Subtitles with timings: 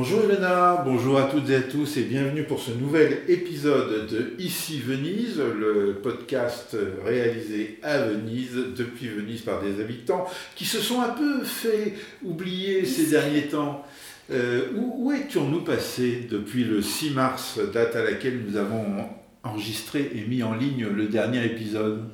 [0.00, 4.34] Bonjour Elena, bonjour à toutes et à tous et bienvenue pour ce nouvel épisode de
[4.38, 10.24] Ici Venise, le podcast réalisé à Venise, depuis Venise par des habitants
[10.54, 13.84] qui se sont un peu fait oublier ces derniers temps.
[14.30, 19.04] Euh, où où étions-nous passés depuis le 6 mars, date à laquelle nous avons
[19.42, 22.04] enregistré et mis en ligne le dernier épisode?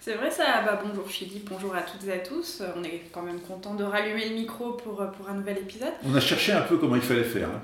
[0.00, 2.62] C'est vrai ça, bah bonjour Philippe, bonjour à toutes et à tous.
[2.76, 5.92] On est quand même content de rallumer le micro pour, pour un nouvel épisode.
[6.08, 7.48] On a cherché un peu comment il fallait faire.
[7.48, 7.62] hein.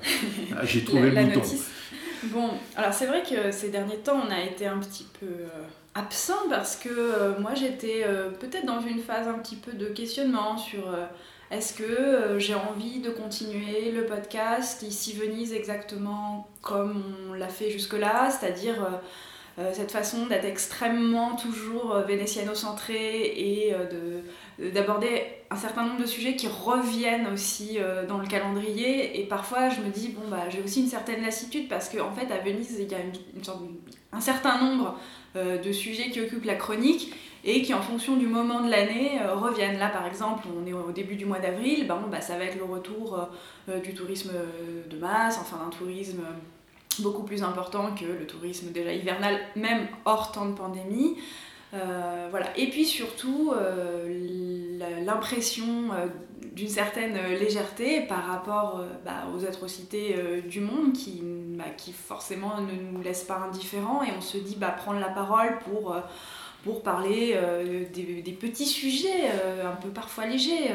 [0.58, 1.40] Ah, J'ai trouvé la, le la bouton.
[1.40, 1.70] notice.
[2.24, 5.46] Bon, alors c'est vrai que ces derniers temps, on a été un petit peu euh,
[5.94, 9.86] absent parce que euh, moi j'étais euh, peut-être dans une phase un petit peu de
[9.86, 11.04] questionnement sur euh,
[11.50, 17.48] est-ce que euh, j'ai envie de continuer le podcast ici Venise exactement comme on l'a
[17.48, 18.98] fait jusque-là, c'est-à-dire euh, euh,
[19.72, 24.22] cette façon d'être extrêmement toujours euh, vénétiano-centré et euh, de
[24.58, 29.20] d'aborder un certain nombre de sujets qui reviennent aussi euh, dans le calendrier.
[29.20, 32.32] Et parfois je me dis bon bah j'ai aussi une certaine lassitude parce qu'en fait
[32.32, 33.62] à Venise il y a une, sorte
[34.12, 34.98] un certain nombre
[35.36, 37.12] euh, de sujets qui occupent la chronique
[37.44, 39.78] et qui en fonction du moment de l'année euh, reviennent.
[39.78, 42.58] Là par exemple on est au début du mois d'avril ben, bah, ça va être
[42.58, 43.24] le retour euh,
[43.70, 46.34] euh, du tourisme euh, de masse enfin d'un tourisme euh,
[47.02, 51.16] beaucoup plus important que le tourisme déjà hivernal même hors temps de pandémie
[51.74, 52.56] euh, voilà.
[52.56, 56.06] Et puis surtout, euh, l'impression euh,
[56.52, 60.14] d'une certaine légèreté par rapport bah, aux atrocités
[60.48, 64.54] du monde qui, bah, qui forcément ne nous laissent pas indifférents et on se dit
[64.54, 65.96] bah, prendre la parole pour,
[66.62, 67.36] pour parler
[67.92, 69.28] des, petits sujets
[69.64, 70.70] un peu parfois légers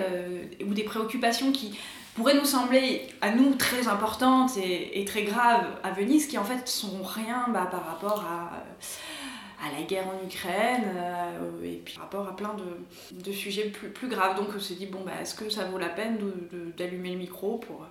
[0.68, 1.80] ou des préoccupations qui
[2.20, 6.68] pourraient nous sembler à nous très importantes et, très graves à Venise qui en fait
[6.68, 12.28] sont rien bah, par rapport à la guerre en Ukraine euh, et puis par rapport
[12.28, 12.56] à plein
[13.14, 14.36] de, sujets plus, graves.
[14.36, 16.18] Donc on s'est dit, bon, bah, est-ce que ça vaut la peine
[16.78, 17.86] d'allumer le micro pour,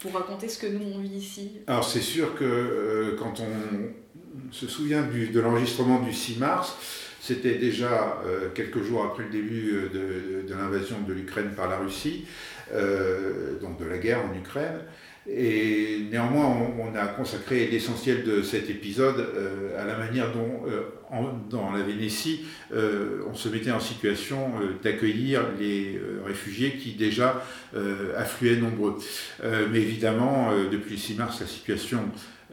[0.00, 1.52] pour raconter ce que nous on vit ici?
[1.68, 6.76] Alors c'est sûr que euh, quand on se souvient de l'enregistrement du 6 mars,
[7.20, 12.24] c'était déjà euh, quelques jours après le début de l'invasion de l'Ukraine par la Russie,
[12.74, 14.80] euh, donc de la guerre en Ukraine.
[15.28, 20.80] Et néanmoins, on, a consacré l'essentiel de cet épisode euh, à la manière dont, euh,
[21.48, 24.52] dans la Vénétie, on se mettait en situation
[24.82, 27.44] d'accueillir les réfugiés qui déjà
[28.16, 28.96] affluaient nombreux.
[29.70, 32.00] Mais évidemment, depuis le 6 mars, la situation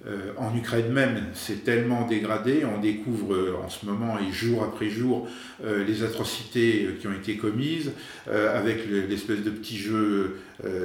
[0.08, 2.64] euh, en Ukraine même s'est tellement dégradée.
[2.66, 5.28] On découvre euh, en ce moment et jour après jour
[5.66, 7.92] euh, les atrocités qui ont été commises
[8.28, 10.38] avec le- l'espèce de petit jeu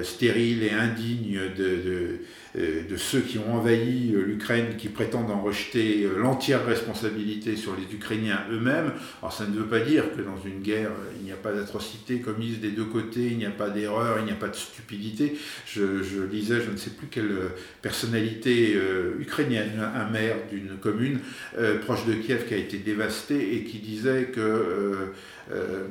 [0.02, 2.20] stérile et indigne de,
[2.54, 7.74] de ceux qui ont envahi euh, l'Ukraine, qui prétendent en rejeter euh, l'entière responsabilité sur
[7.74, 8.92] les Ukrainiens eux-mêmes.
[9.22, 11.52] Alors ça ne veut pas dire que dans une guerre, euh, il n'y a pas
[11.52, 14.54] d'atrocité commise des deux côtés, il n'y a pas d'erreur, il n'y a pas de
[14.54, 15.36] stupidité.
[15.66, 17.48] Je, lisais, je ne sais plus quelle euh,
[17.82, 21.18] personnalité euh, ukrainienne, un maire d'une commune
[21.58, 25.06] euh, proche de Kiev qui a été dévastée et qui disait que euh,
[25.52, 25.86] euh,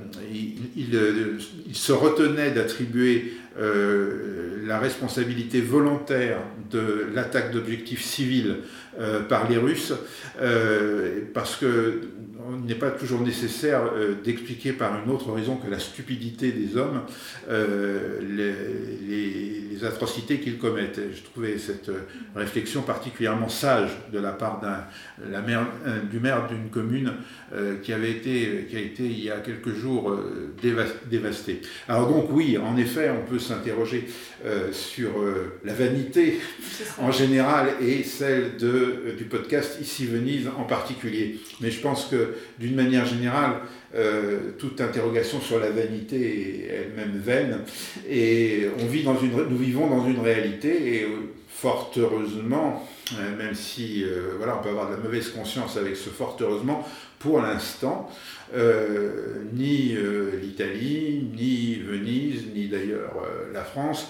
[0.93, 1.37] euh,
[1.67, 6.39] il se retenait d'attribuer euh, la responsabilité volontaire
[6.71, 8.57] de l'attaque d'objectifs civils
[9.27, 9.93] par les Russes,
[11.33, 12.01] parce que
[12.59, 13.81] il n'est pas toujours nécessaire
[14.23, 17.01] d'expliquer par une autre raison que la stupidité des hommes
[17.49, 18.53] les,
[19.83, 20.99] atrocités qu'ils commettent.
[20.99, 21.91] Et je trouvais cette
[22.35, 24.61] réflexion particulièrement sage de la part
[26.09, 27.13] du maire d'une commune
[27.81, 31.61] qui avait été, qui a été il y a quelques jours euh, dévas- dévastée.
[31.87, 34.05] Alors donc oui, en effet, on peut s'interroger
[34.45, 36.39] euh, sur euh, la vanité
[36.99, 41.39] en général et celle de, du podcast Ici Venise en particulier.
[41.61, 43.53] Mais je pense que d'une manière générale,
[43.95, 47.59] euh, toute interrogation sur la vanité est elle-même vaine.
[48.09, 51.07] Et on vit dans une, nous vivons dans une réalité et
[51.63, 55.95] fort heureusement, euh, même si euh, voilà, on peut avoir de la mauvaise conscience avec
[55.95, 56.85] ce fort heureusement,
[57.19, 58.11] pour l'instant,
[58.53, 59.95] euh, ni
[60.41, 63.13] l'Italie, ni Venise, ni d'ailleurs
[63.53, 64.09] la France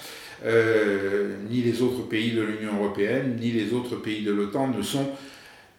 [1.50, 5.07] ni les autres pays de l'Union européenne, ni les autres pays de l'OTAN ne sont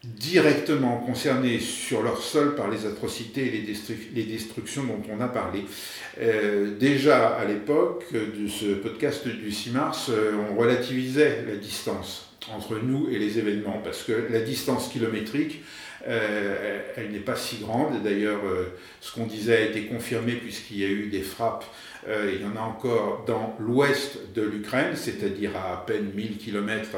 [0.04, 3.64] directement concernés sur leur sol par les atrocités et
[4.14, 5.64] les, destructions dont on a parlé.
[6.20, 12.28] Euh, déjà à l'époque de ce podcast du 6 mars, euh, on relativisait la distance
[12.54, 15.62] entre nous et les événements, parce que la distance kilométrique,
[16.06, 18.02] euh, elle n'est pas si grande.
[18.02, 18.42] D'ailleurs,
[19.00, 21.64] ce qu'on disait a été confirmé puisqu'il y a eu des frappes.
[22.08, 26.90] Il y en a encore dans l'ouest de l'Ukraine, c'est-à-dire à à peine 1000 km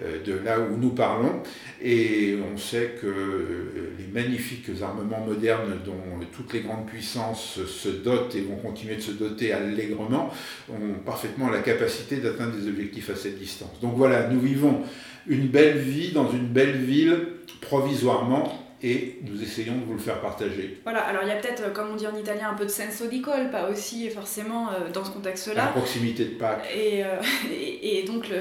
[0.00, 1.42] euh, de là où nous parlons.
[1.82, 7.88] Et on sait que euh, les magnifiques armements modernes dont toutes les grandes puissances se
[7.88, 10.32] dotent et vont continuer de se doter allègrement
[10.70, 13.80] ont parfaitement la capacité d'atteindre des objectifs à cette distance.
[13.82, 14.82] Donc voilà, nous vivons
[15.26, 17.26] une belle vie dans une belle ville
[17.60, 20.80] provisoirement et nous essayons de vous le faire partager.
[20.82, 22.70] Voilà, alors il y a peut-être, euh, comme on dit en italien, un peu de
[22.70, 25.54] senso di colpa aussi, forcément, euh, dans ce contexte-là.
[25.54, 26.68] La proximité de Pâques.
[26.74, 27.16] Et, euh,
[27.82, 28.36] et, donc le,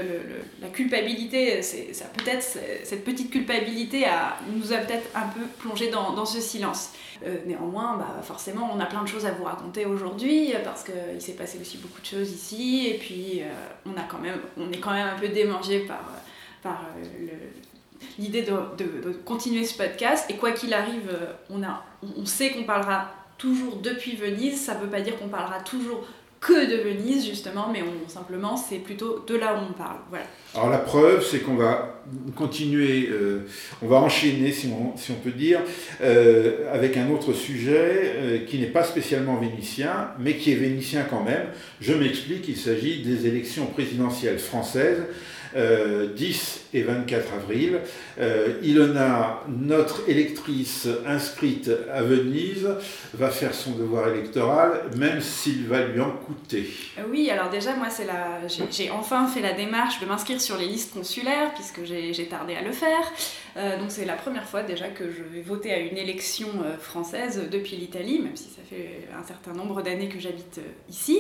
[0.60, 6.14] la culpabilité, ça peut-être, cette petite culpabilité a, nous a peut-être un peu plongé dans,
[6.14, 6.94] dans ce silence.
[7.46, 11.34] néanmoins, bah, forcément, on a plein de choses à vous raconter aujourd'hui, parce qu'il s'est
[11.34, 13.42] passé aussi beaucoup de choses ici, et puis
[13.86, 16.12] on, a quand même, on est quand même un peu démangé par,
[16.64, 17.30] par le
[18.20, 20.26] l'idée de, continuer ce podcast.
[20.30, 21.84] Et quoi qu'il arrive, euh, on, a,
[22.18, 24.60] on sait qu'on parlera toujours depuis Venise.
[24.60, 26.06] Ça ne veut pas dire qu'on parlera toujours
[26.40, 29.98] que de Venise justement, mais on, simplement c'est plutôt de là où on parle.
[30.10, 30.26] Voilà.
[30.56, 32.02] Alors la preuve, c'est qu'on va
[32.36, 33.46] continuer, euh,
[33.84, 35.62] on va enchaîner, si on, si on peut dire,
[36.02, 41.24] euh, avec un autre sujet qui n'est pas spécialement vénitien, mais qui est vénitien quand
[41.24, 41.46] même.
[41.80, 45.04] Je m'explique, il s'agit des élections présidentielles françaises
[45.54, 46.08] 10 euh,
[46.74, 47.80] et 24 avril.
[48.20, 52.70] Euh, Ilona, notre électrice inscrite à Venise,
[53.14, 56.70] va faire son devoir électoral, même s'il va lui en coûter.
[56.98, 58.48] Euh, oui, alors déjà, moi, c'est la...
[58.48, 62.62] j'ai enfin fait la démarche de m'inscrire sur les listes consulaires, puisque j'ai tardé à
[62.62, 63.12] le faire.
[63.80, 66.48] donc c'est la première fois déjà que je vais voter à une élection
[66.80, 70.60] française depuis l'Italie, même si ça fait un certain nombre d'années que j'habite
[70.90, 71.20] ici.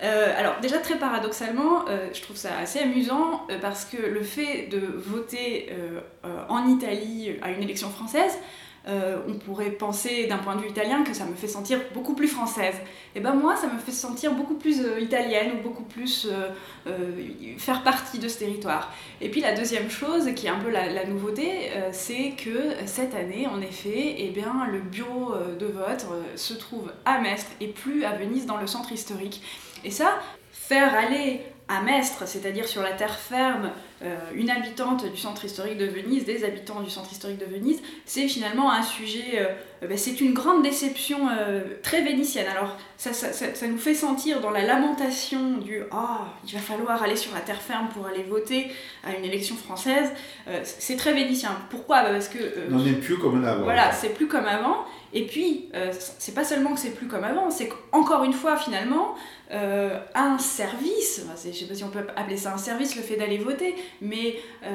[0.00, 5.68] alors déjà très paradoxalement, je trouve ça assez amusant parce que le fait de voter
[5.70, 8.38] euh, euh, en Italie à une élection française,
[8.88, 12.14] euh, on pourrait penser d'un point de vue italien que ça me fait sentir beaucoup
[12.14, 12.76] plus française.
[13.16, 16.28] Et ben moi, ça me fait sentir beaucoup plus italienne ou beaucoup plus
[17.58, 18.92] faire partie de ce territoire.
[19.20, 23.48] Et puis la deuxième chose, qui est un peu la, nouveauté, c'est que cette année,
[23.48, 26.06] en effet, eh bien, le bureau de vote
[26.36, 29.42] se trouve à Mestre et plus à Venise dans le centre historique.
[29.84, 30.20] Et ça,
[30.52, 33.70] faire aller à Mestre, c'est-à-dire sur la terre ferme,
[34.02, 37.80] euh, une habitante du centre historique de Venise, des habitants du centre historique de Venise,
[38.04, 39.48] c'est finalement un sujet, euh,
[39.80, 41.28] ben, c'est une grande déception
[41.82, 42.46] très vénitienne.
[42.48, 47.16] Alors ça, ça, nous fait sentir dans la lamentation du⁇ Ah, il va falloir aller
[47.16, 48.68] sur la terre ferme pour aller voter
[49.04, 50.10] à une élection française
[50.64, 51.50] c'est très vénitien.
[51.70, 52.02] Pourquoi?
[52.02, 52.38] Bah, Parce que...
[52.72, 53.64] on n'est plus comme avant.
[53.64, 54.84] Voilà, c'est plus comme avant.
[55.12, 55.70] Et puis,
[56.18, 59.14] c'est pas seulement que c'est plus comme avant, c'est qu'encore une fois, finalement,
[59.52, 63.16] euh, un service, je sais pas si on peut appeler ça un service, le fait
[63.16, 64.68] d'aller voter, mais euh,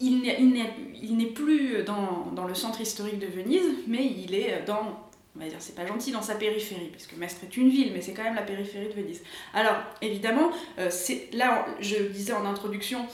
[0.00, 4.98] il n'est plus dans, le centre historique de Venise, mais il est dans,
[5.36, 8.00] on va dire, c'est pas gentil, dans sa périphérie, puisque Mestre est une ville, mais
[8.00, 9.22] c'est quand même la périphérie de Venise.
[9.54, 10.90] Alors, évidemment, euh,
[11.32, 13.06] là, je disais en introduction,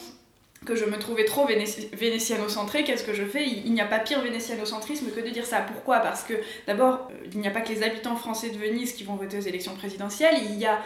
[0.67, 3.47] que je me trouvais trop vénétiano-centré, qu'est-ce que je fais?
[3.47, 5.61] Il, n'y a pas pire vénétiano-centrisme que de dire ça.
[5.61, 6.01] Pourquoi?
[6.01, 6.35] Parce que
[6.67, 9.39] d'abord, euh, il n'y a pas que les habitants français de Venise qui vont voter
[9.39, 10.81] aux élections présidentielles, il y a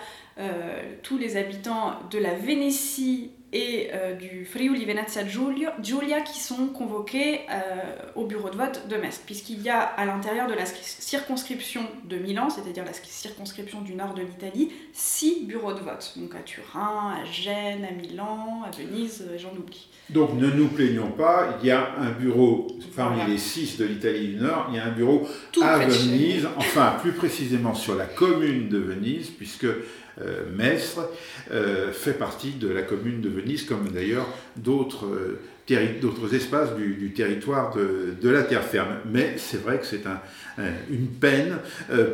[1.03, 7.41] tous les habitants de la Vénétie et euh, du Friuli Venezia Giulia qui sont convoqués
[7.51, 11.83] euh, au bureau de vote de Metz, puisqu'il y a à l'intérieur de la circonscription
[12.09, 16.13] de Milan, c'est-à-dire la circonscription du nord de l'Italie, six bureaux de vote.
[16.17, 19.89] Donc à Turin, à Gênes, à Milan, à Venise, j'en oublie.
[20.11, 24.29] Donc ne nous plaignons pas, il y a un bureau, parmi les six de l'Italie
[24.29, 25.27] du Nord, il y a un bureau
[25.63, 29.85] à Venise, enfin plus précisément sur la commune de Venise, puisque euh,
[30.57, 31.09] Mestre
[31.53, 34.27] euh, fait partie de la commune de Venise, comme d'ailleurs
[34.57, 35.39] d'autres euh,
[36.33, 38.97] espaces du, territoire de, la terre ferme.
[39.11, 40.21] Mais c'est vrai que c'est un,
[40.91, 41.59] une peine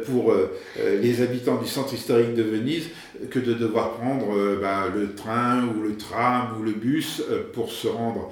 [0.05, 0.35] pour
[0.77, 2.89] les habitants du centre historique de Venise
[3.31, 7.23] que de devoir prendre bah, le train ou le tram ou le bus
[7.55, 8.31] pour se rendre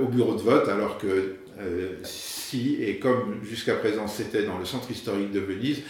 [0.00, 1.36] au bureau de vote, alors que
[2.02, 5.82] si, et comme jusqu'à présent c'était dans le centre historique de Venise,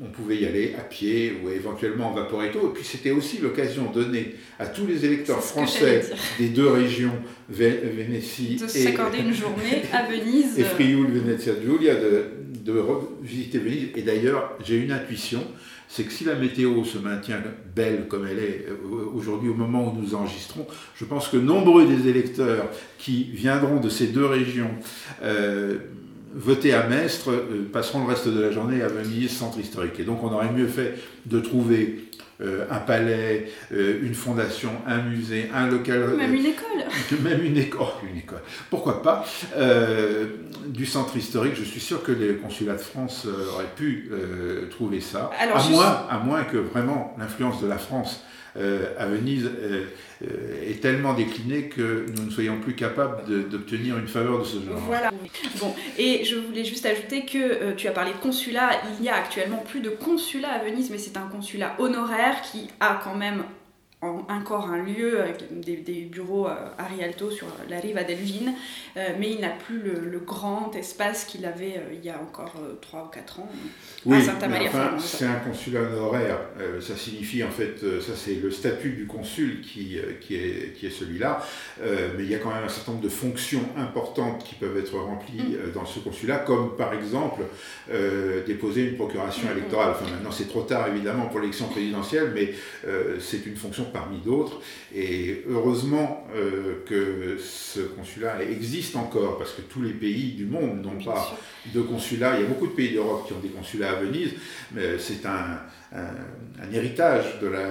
[0.00, 2.70] on pouvait y aller à pied ou éventuellement en vaporetto.
[2.70, 6.02] Et puis c'était aussi l'occasion donnée à tous les électeurs français
[6.38, 7.12] des deux régions,
[7.48, 10.58] Vénétie de s'accorder une journée à Venise.
[10.58, 12.24] et Frioul, Venezia Giulia, de,
[12.64, 12.82] de
[13.22, 13.88] visiter Venise.
[13.96, 15.44] Et d'ailleurs, j'ai une intuition,
[15.94, 17.42] c'est que si la météo se maintient
[17.76, 18.66] belle comme elle est
[19.14, 23.90] aujourd'hui au moment où nous enregistrons, je pense que nombreux des électeurs qui viendront de
[23.90, 24.70] ces deux régions
[26.34, 27.30] voter à Mestre
[27.74, 30.00] passeront le reste de la journée à Venise, centre historique.
[30.00, 30.94] Et donc on aurait mieux fait
[31.26, 32.04] de trouver
[32.40, 36.14] euh, un palais, euh, une fondation, un musée, un local.
[36.16, 36.84] Même une école.
[37.22, 37.86] Même une école.
[38.10, 38.40] une école.
[38.70, 39.24] Pourquoi pas
[40.66, 44.10] Du centre historique, je suis sûr que les consulats de France euh, auraient pu
[44.70, 45.30] trouver ça.
[45.40, 48.22] à, moins, à moins que vraiment l'influence de la France
[48.56, 49.50] à Venise
[50.22, 54.78] est tellement déclinée que nous ne soyons plus capables d'obtenir une faveur de ce genre.
[54.86, 55.10] Voilà.
[55.58, 58.70] Bon, et je voulais juste ajouter que tu as parlé de consulat.
[58.98, 62.68] Il y a actuellement plus de consulat à Venise, mais c'est un consulat honoraire qui
[62.80, 63.42] a quand même
[64.02, 68.52] encore un lieu avec des, bureaux euh, à Rialto sur la rive Adelvine,
[68.96, 72.54] euh, mais il n'a plus le, grand espace qu'il avait euh, il y a encore
[72.80, 73.48] 3 ou 4 ans
[74.06, 76.38] oui, à Santa Enfin, c'est un consulat honoraire,
[76.80, 80.90] ça signifie en fait, ça c'est le statut du consul qui, qui est, qui est
[80.90, 81.40] celui-là,
[81.80, 84.96] mais il y a quand même un certain nombre de fonctions importantes qui peuvent être
[84.98, 85.72] remplies mm.
[85.74, 87.42] dans ce consulat, comme par exemple
[88.46, 89.52] déposer une procuration mm.
[89.52, 89.90] électorale.
[89.92, 92.54] Enfin maintenant c'est trop tard évidemment pour l'élection présidentielle, mais
[93.20, 94.60] c'est une fonction parmi d'autres.
[94.94, 100.82] Et heureusement euh, que ce consulat existe encore, parce que tous les pays du monde
[100.82, 101.36] n'ont pas
[101.72, 102.38] de consulat.
[102.38, 104.32] Il y a beaucoup de pays d'Europe qui ont des consulats à Venise,
[104.72, 105.60] mais c'est un,
[105.94, 107.66] un, héritage de la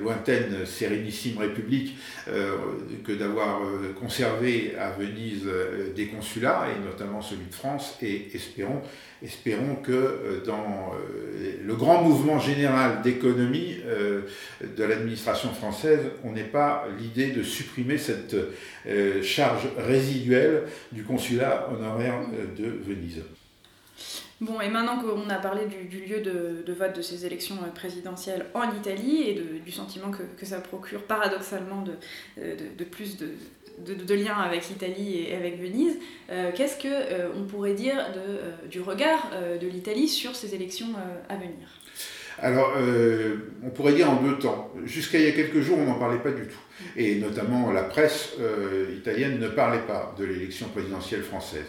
[0.00, 1.96] lointaine Sérénissime République
[2.28, 2.56] euh,
[3.04, 5.46] que d'avoir euh, conservé à Venise
[5.94, 8.82] des consulats, et notamment celui de France, et espérons
[9.22, 14.22] espérons que euh, dans euh, le grand mouvement général d'économie euh,
[14.76, 18.36] de l'administration française, on n'ait pas l'idée de supprimer cette
[19.22, 22.20] charge résiduelle du consulat honoraire
[22.56, 23.22] de Venise.
[24.40, 28.70] Bon, et maintenant qu'on a parlé du, lieu de, vote de ces élections présidentielles en
[28.74, 33.28] Italie et du sentiment que, ça procure paradoxalement de plus de,
[33.78, 35.96] de, lien avec l'Italie et avec Venise,
[36.30, 40.88] euh, qu'est-ce euh, on pourrait dire de, euh, du regard de l'Italie sur ces élections
[41.28, 41.68] à venir?
[42.38, 42.74] Alors,
[43.64, 44.70] on pourrait dire en deux temps.
[44.84, 46.58] Jusqu'à il y a quelques jours, on n'en parlait pas du tout.
[46.94, 48.34] Et notamment, la presse
[48.94, 51.64] italienne ne parlait pas de l'élection présidentielle française.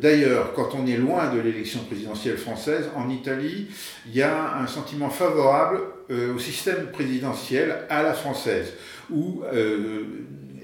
[0.00, 3.66] D'ailleurs, quand on est loin de l'élection présidentielle française, en Italie,
[4.06, 8.72] il y a un sentiment favorable au système présidentiel à la française,
[9.10, 9.42] où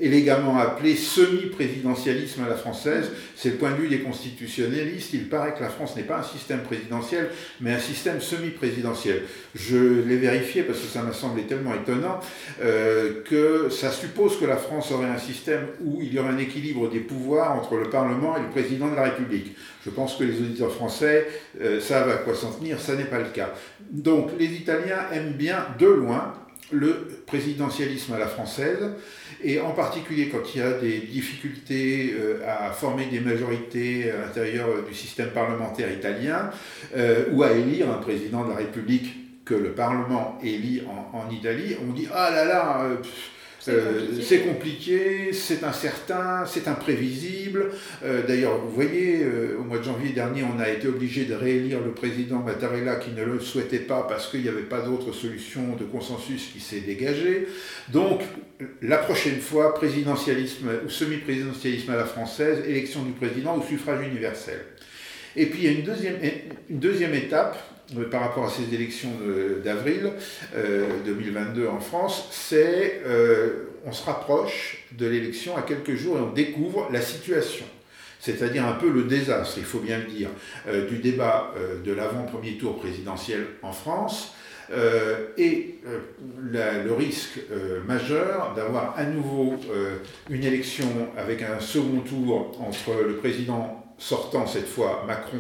[0.01, 3.11] élégamment appelé semi-présidentialisme à la française.
[3.35, 5.13] C'est le point de vue des constitutionnalistes.
[5.15, 9.23] Il paraît que la France n'est pas un système présidentiel, mais un système semi-présidentiel.
[9.55, 12.21] Je l'ai vérifié parce que ça m'a semblé tellement étonnant
[12.63, 16.39] euh, que ça suppose que la France aurait un système où il y aurait un
[16.39, 19.57] équilibre des pouvoirs entre le Parlement et le président de la République.
[19.85, 21.29] Je pense que les auditeurs français
[21.61, 23.55] euh, savent à quoi s'en tenir, ça n'est pas le cas.
[23.91, 26.35] Donc les Italiens aiment bien de loin
[26.73, 28.91] le présidentialisme à la française,
[29.43, 34.27] et en particulier quand il y a des difficultés euh, à former des majorités à
[34.27, 36.51] l'intérieur du système parlementaire italien,
[36.97, 41.77] euh, ou à élire un président de la République que le Parlement élit en, Italie,
[41.89, 42.97] on dit ah là là, euh,
[44.23, 47.71] c'est compliqué, c'est incertain, c'est imprévisible.
[48.05, 51.35] Euh, d'ailleurs, vous voyez, euh, au mois de janvier dernier, on a été obligé de
[51.35, 55.13] réélire le président Mattarella qui ne le souhaitait pas parce qu'il n'y avait pas d'autre
[55.13, 57.49] solution de consensus qui s'est dégagée.
[57.89, 58.23] Donc,
[58.83, 64.61] la prochaine fois, présidentialisme ou semi-présidentialisme à la française, élection du président ou suffrage universel.
[65.37, 66.17] Et puis il y a une deuxième,
[66.71, 67.76] une deuxième étape euh,
[68.11, 69.13] par rapport à ces élections
[69.65, 70.13] d'avril
[71.05, 76.21] 2022 euh, en France, c'est euh, on se rapproche de l'élection à quelques jours et
[76.21, 77.65] on découvre la situation.
[78.19, 80.31] C'est-à-dire un peu le désastre, il faut bien le dire,
[80.89, 81.53] du débat
[81.85, 84.35] de l'avant-premier tour présidentiel en France,
[85.39, 85.79] et
[86.43, 87.39] le risque
[87.87, 89.55] majeur d'avoir à nouveau
[90.29, 95.39] une élection avec un second tour entre le président sortant cette fois Macron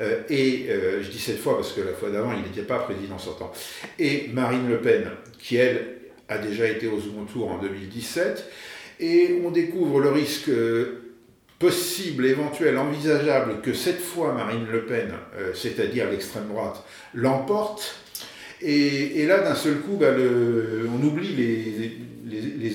[0.00, 2.78] euh, et euh, je dis cette fois parce que la fois d'avant, il n'était pas
[2.78, 3.52] président sortant,
[3.98, 5.98] et Marine Le Pen, qui elle
[6.28, 8.50] a déjà été au second tour en 2017,
[9.00, 11.14] et on découvre le risque euh,
[11.58, 15.14] possible, éventuel, envisageable que cette fois Marine Le Pen,
[15.54, 16.84] c'est-à-dire l'extrême droite,
[17.14, 17.96] l'emporte.
[18.60, 21.98] Et, là, d'un seul coup, bah, on oublie les, les,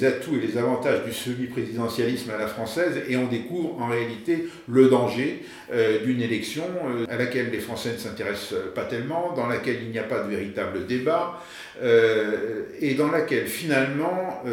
[0.06, 4.88] atouts et les avantages du semi-présidentialisme à la française et on découvre en réalité le
[4.88, 9.80] danger euh, d'une élection euh, à laquelle les Français ne s'intéressent pas tellement, dans laquelle
[9.84, 11.42] il n'y a pas de véritable débat
[11.82, 14.44] euh, et dans laquelle finalement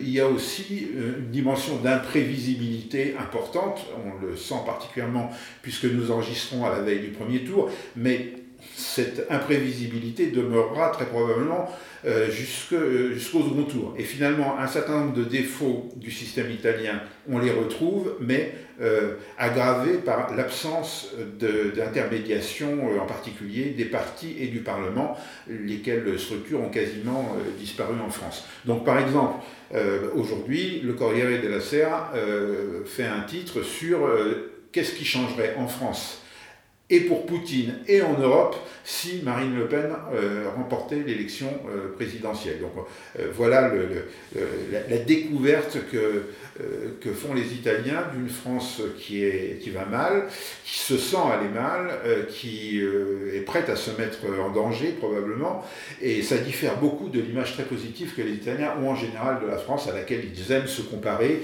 [0.00, 5.30] il y a aussi une dimension d'imprévisibilité importante, on le sent particulièrement
[5.62, 8.32] puisque nous enregistrons à la veille du premier tour, mais
[8.76, 11.70] cette imprévisibilité demeurera très probablement
[12.06, 12.28] euh,
[12.72, 13.94] euh, jusqu'au second tour.
[13.98, 19.14] Et finalement, un certain nombre de défauts du système italien, on les retrouve, mais euh,
[19.38, 21.12] aggravés par l'absence
[21.74, 25.16] d'intermédiation, en particulier des partis et du Parlement,
[25.48, 28.46] lesquelles structures ont quasiment disparu en France.
[28.64, 29.44] Donc par exemple,
[30.14, 32.12] aujourd'hui, le Corriere della Sera
[32.86, 34.08] fait un titre sur
[34.72, 36.23] qu'est-ce qui changerait en France
[36.90, 42.60] et pour Poutine et en Europe si Marine Le Pen euh, remportait l'élection euh, présidentielle.
[42.60, 42.72] Donc
[43.18, 43.72] euh, voilà
[44.90, 46.24] la, découverte que,
[47.00, 49.24] que font les Italiens d'une France qui,
[49.60, 50.24] qui va mal,
[50.64, 51.98] qui se sent aller mal,
[52.28, 55.64] qui est prête à se mettre en danger probablement,
[56.00, 59.46] et ça diffère beaucoup de l'image très positive que les Italiens ont en général de
[59.46, 61.42] la France à laquelle ils aiment se comparer,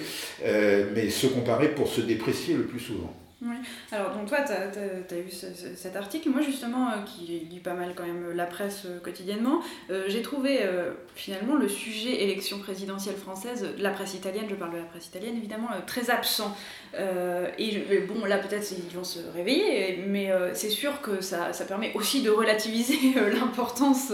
[0.94, 3.19] mais se comparer pour se déprécier le plus souvent.
[3.42, 3.56] Oui.
[3.90, 6.28] Alors, donc toi, tu as, eu cet article.
[6.28, 10.20] Moi, justement, euh, qui lit pas mal quand même la presse euh, quotidiennement, euh, j'ai
[10.20, 10.60] trouvé
[11.14, 15.36] finalement le sujet élection présidentielle française, la presse italienne, je parle de la presse italienne
[15.36, 16.54] évidemment, très absent.
[17.58, 21.92] et bon, là, peut-être ils vont se réveiller, mais c'est sûr que ça, ça, permet
[21.94, 24.12] aussi de relativiser l'importance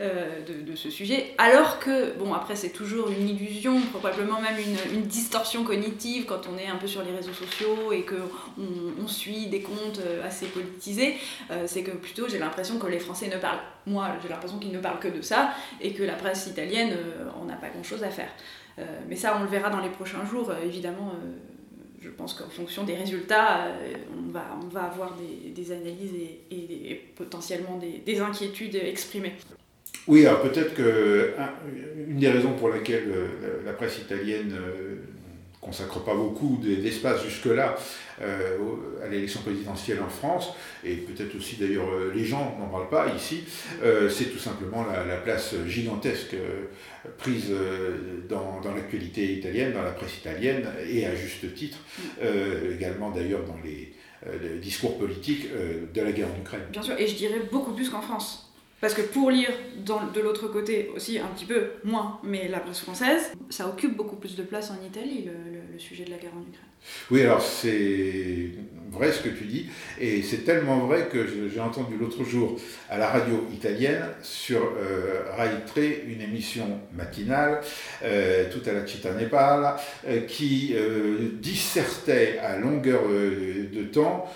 [0.00, 1.34] de, ce sujet.
[1.38, 6.42] Alors que, bon, après, c'est toujours une illusion, probablement même une, une, distorsion cognitive quand
[6.52, 8.04] on est un peu sur les réseaux sociaux et
[8.58, 8.65] on,
[9.06, 11.14] suit des comptes euh, assez politisés,
[11.50, 14.72] euh, c'est que plutôt j'ai l'impression que les Français ne parlent, moi j'ai l'impression qu'ils
[14.72, 18.02] ne parlent que de ça, et que la presse italienne, euh, on n'a pas grand-chose
[18.02, 18.30] à faire.
[19.08, 21.12] mais ça, on le verra dans les prochains jours, évidemment
[22.02, 23.68] je pense qu'en fonction des résultats,
[24.16, 26.12] on, va, on va avoir des, analyses
[26.50, 29.32] et, potentiellement des, inquiétudes exprimées.
[30.06, 31.32] Oui, alors peut-être que
[32.06, 33.08] une des raisons pour laquelle
[33.64, 34.54] la presse italienne
[35.66, 37.76] consacre pas beaucoup d'espace jusque-là
[38.22, 38.56] euh,
[39.04, 40.52] à l'élection présidentielle en France,
[40.84, 43.44] et peut-être aussi d'ailleurs euh, les gens n'en parlent pas ici,
[43.82, 46.36] euh, c'est tout simplement la, place gigantesque
[47.18, 47.52] prise
[48.28, 51.78] dans, l'actualité italienne, dans la presse italienne, et à juste titre,
[52.72, 53.92] également d'ailleurs dans les,
[54.60, 55.46] discours politiques
[55.94, 56.62] de la guerre en Ukraine.
[56.70, 58.52] Bien sûr, et je dirais beaucoup plus qu'en France.
[58.80, 59.50] Parce que pour lire
[59.84, 64.16] de l'autre côté aussi un petit peu moins, mais la presse française, ça occupe beaucoup
[64.16, 65.28] plus de place en Italie,
[65.78, 66.66] sujet de la guerre en Ukraine.
[67.10, 68.50] Oui, alors c'est
[68.90, 69.66] vrai ce que tu dis,
[70.00, 72.56] et c'est tellement vrai que j'ai entendu l'autre jour
[72.88, 77.60] à la radio italienne sur euh, Rai 3 une émission matinale,
[78.04, 79.74] euh, tout à la Città Nepal,
[80.06, 80.74] euh, qui
[81.40, 84.26] dissertait à longueur de temps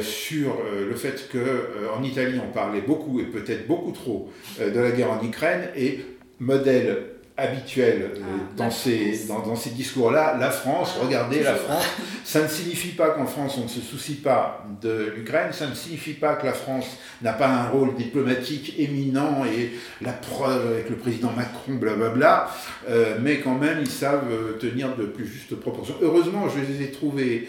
[0.00, 5.12] sur le fait qu'en Italie on parlait beaucoup et peut-être beaucoup trop de la guerre
[5.12, 6.00] en Ukraine et
[6.40, 10.36] modèle habituel euh, ah, dans, ces, dans, dans, ces discours-là.
[10.38, 11.84] La France, ah, regardez la France.
[12.24, 15.74] Ça ne signifie pas qu'en France on ne se soucie pas de l'Ukraine, ça ne
[15.74, 16.86] signifie pas que la France
[17.22, 19.70] n'a pas un rôle diplomatique éminent et
[20.02, 22.50] la preuve avec le président Macron, blablabla,
[22.90, 25.94] euh, mais quand même ils savent euh, tenir de plus justes proportions.
[26.02, 27.48] Heureusement, je les ai trouvés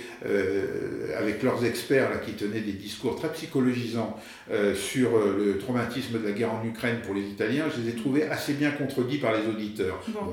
[1.18, 4.18] avec leurs experts là, qui tenaient des discours très psychologisants
[4.76, 8.28] sur le traumatisme de la guerre en Ukraine pour les Italiens, je les ai trouvés
[8.28, 9.79] assez bien contredits par les auditeurs.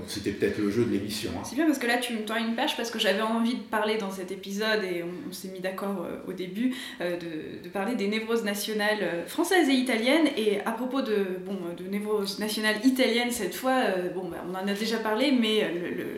[0.07, 1.31] C'était peut-être le jeu de l'émission.
[1.37, 1.43] Hein.
[1.45, 3.63] C'est bien parce que là tu me tends une page parce que j'avais envie de
[3.63, 7.95] parler dans cet épisode et on, s'est mis d'accord euh, au début euh, de, parler
[7.95, 10.29] des névroses nationales euh, françaises et italiennes.
[10.37, 13.75] Et à propos de, bon, de névroses nationales italiennes cette fois,
[14.15, 15.71] bon, bah, on en a déjà parlé, mais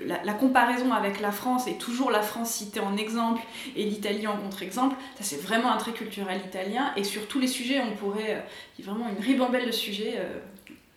[0.06, 3.42] la, comparaison avec la France et toujours la France citée en exemple
[3.76, 7.48] et l'Italie en contre-exemple, ça c'est vraiment un trait culturel italien et sur tous les
[7.48, 8.44] sujets on pourrait,
[8.78, 10.14] il y a vraiment une ribambelle de sujets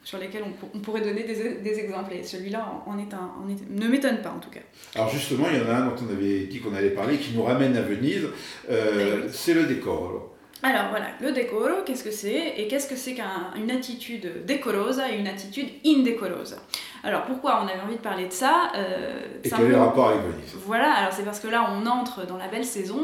[0.04, 2.14] sur lesquels on, pourrait donner des, exemples.
[2.14, 3.32] Et celui-là en est un,
[3.70, 4.62] ne m'étonne pas en tout cas.
[4.96, 7.36] Alors justement, il y en a un dont on avait dit qu'on allait parler qui
[7.36, 8.28] nous ramène à Venise,
[8.70, 10.10] euh, c'est le décor.
[10.10, 15.18] Alors voilà, le decoro, qu'est-ce que c'est Et qu'est-ce que c'est qu'une attitude decorosa et
[15.18, 16.58] une attitude indecorosa?
[17.04, 20.10] Alors pourquoi on avait envie de parler de ça euh, Et quel est le rapport
[20.10, 20.54] avec Venise?
[20.66, 23.04] Voilà, alors c'est parce que là on entre dans la belle saison,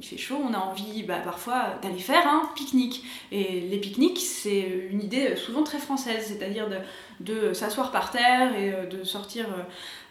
[0.00, 3.04] il fait chaud, on a envie bah, parfois d'aller faire un pique-nique.
[3.32, 6.76] Et les pique-niques, c'est une idée souvent très française, c'est-à-dire de
[7.20, 9.46] de s'asseoir par terre et euh, de sortir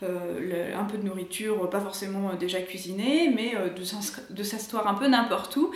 [0.04, 5.08] euh, euh, un peu de nourriture, pas forcément déjà cuisinée, mais de s'asseoir un peu
[5.08, 5.72] n'importe où.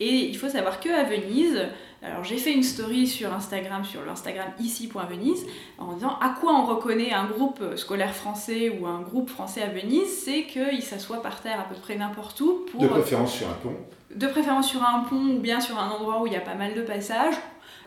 [0.00, 1.68] Et il faut savoir que à Venise,
[2.02, 5.46] alors j'ai fait une story sur Instagram, sur l'Instagram ici.venise,
[5.78, 9.68] en disant à quoi on reconnaît un groupe scolaire français ou un groupe français à
[9.68, 12.66] Venise, c'est qu'il s'assoit par terre à peu près n'importe où.
[12.70, 13.76] Pour, de préférence sur un pont.
[14.14, 16.54] De préférence sur un pont ou bien sur un endroit où il y a pas
[16.54, 17.36] mal de passages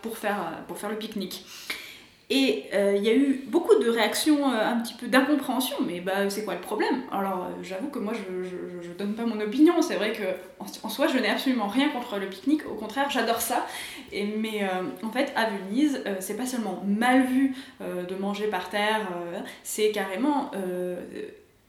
[0.02, 1.46] pour faire, pour faire le pique-nique.
[2.30, 6.02] Et euh, il y a eu beaucoup de réactions euh, un petit peu d'incompréhension, mais
[6.02, 7.04] bah, c'est quoi le problème?
[7.10, 10.24] Alors euh, j'avoue que moi je, je, donne pas mon opinion, c'est vrai que
[10.60, 13.66] en, soi je n'ai absolument rien contre le pique-nique, au contraire j'adore ça.
[14.12, 14.68] Et, mais
[15.04, 19.08] en fait à Venise, c'est pas seulement mal vu de manger par terre,
[19.64, 20.50] c'est carrément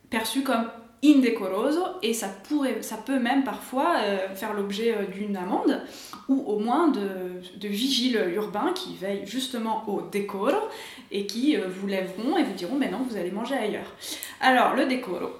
[0.09, 0.71] perçu comme
[1.05, 5.81] indecoroso et ça, pourrait, ça peut même parfois euh, faire l'objet euh, d'une amende
[6.29, 7.09] ou au moins de,
[7.57, 10.71] de, vigiles urbains qui veillent justement au décor
[11.11, 13.95] et qui euh, vous lèveront et vous diront mais non vous allez manger ailleurs.
[14.41, 15.31] Alors le décoro,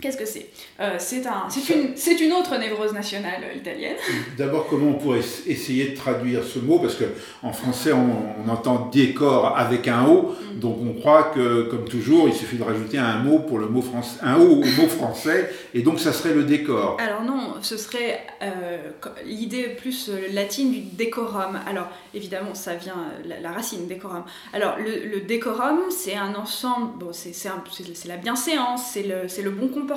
[0.00, 0.46] Qu'est-ce que c'est?
[0.80, 3.96] Euh, C'est un, une, une, autre névrose nationale italienne.
[4.38, 6.78] D'abord, comment on pourrait essayer de traduire ce mot?
[6.78, 10.58] Parce qu'en français, on, entend décor avec un O, mm.
[10.58, 13.82] donc on croit que, comme toujours, il suffit de rajouter un mot pour le mot
[13.82, 16.96] français, un O au mot français, et donc ça serait le décor.
[16.98, 18.78] Alors non, ce serait euh,
[19.24, 21.60] l'idée plus euh, latine du décorum.
[21.68, 24.24] Alors évidemment, ça vient la, racine décorum.
[24.52, 29.89] Alors le, décorum, c'est un ensemble, bon, c'est la bienséance, c'est le, le bon comportement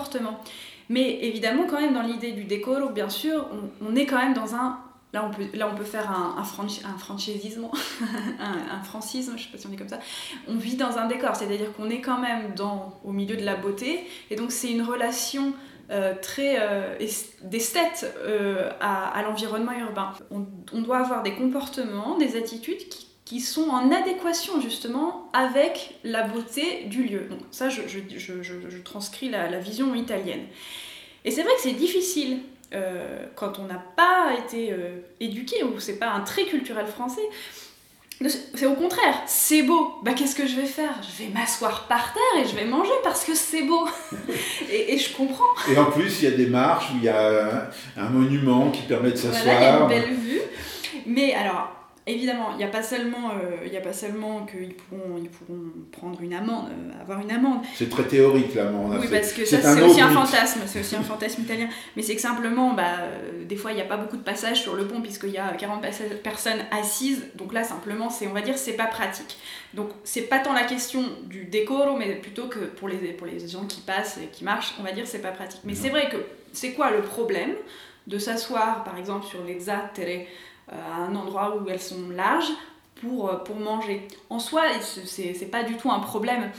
[0.90, 3.48] mais évidemment, quand même, dans l'idée du décor, bien sûr,
[3.82, 4.80] on, est quand même dans un.
[5.14, 7.68] Là, on peut, là, on peut faire un, un, un franchisisme,
[8.40, 10.00] un, francisme, je sais pas si on dit comme ça.
[10.48, 13.56] On vit dans un décor, c'est-à-dire qu'on est quand même dans, au milieu de la
[13.56, 15.54] beauté, et donc c'est une relation
[15.92, 16.98] euh, très euh,
[17.44, 20.14] d'esthète euh, à, l'environnement urbain.
[20.32, 26.22] On, doit avoir des comportements, des attitudes qui qui sont en adéquation justement avec la
[26.22, 27.22] beauté du lieu.
[27.32, 30.44] Donc ça, je, je, transcris la, vision italienne.
[31.26, 32.42] Et c'est vrai que c'est difficile
[32.76, 37.24] euh, quand on n'a pas été euh, éduqué, ou c'est pas un trait culturel français.
[38.54, 39.96] C'est au contraire, c'est beau.
[40.04, 40.94] Bah qu'est-ce que je vais faire?
[41.02, 43.88] Je vais m'asseoir par terre et je vais manger parce que c'est beau.
[44.72, 45.44] et, je comprends.
[45.72, 48.84] Et en plus, il y a des marches où il y a un, monument qui
[48.84, 49.44] permet de s'asseoir.
[49.44, 50.42] Voilà, il y a une belle vue.
[51.08, 55.18] Mais alors, Évidemment, il n'y a pas seulement, euh, il a pas seulement qu'ils pourront,
[55.18, 57.62] ils pourront prendre une amende, euh, avoir une amende.
[57.76, 58.98] C'est très théorique l'amende.
[59.00, 61.70] Oui, parce que ça c'est aussi un fantasme, c'est aussi un fantasme italien.
[61.96, 64.62] Mais c'est que simplement, bah, euh, des fois il n'y a pas beaucoup de passages
[64.62, 65.82] sur le pont puisqu'il y a 40
[66.22, 67.24] personnes assises.
[67.36, 69.38] Donc là simplement, c'est, on va dire, c'est pas pratique.
[69.74, 73.48] Donc c'est pas tant la question du décor, mais plutôt que pour les, pour les
[73.48, 75.62] gens qui passent et qui marchent, on va dire, c'est pas pratique.
[75.64, 76.18] Mais c'est vrai que
[76.52, 77.54] c'est quoi le problème
[78.08, 80.28] de s'asseoir, par exemple, sur les zattere
[80.72, 82.52] à un endroit où elles sont larges
[83.04, 84.08] pour, euh, pour manger.
[84.30, 86.52] En soi, c'est pas du tout un problème.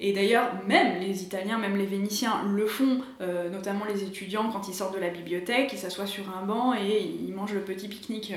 [0.00, 4.68] Et d'ailleurs, même les Italiens, même les Vénitiens le font, euh, notamment les étudiants quand
[4.68, 7.88] ils sortent de la bibliothèque, ils s'assoient sur un banc et ils mangent le petit
[7.88, 8.34] pique-nique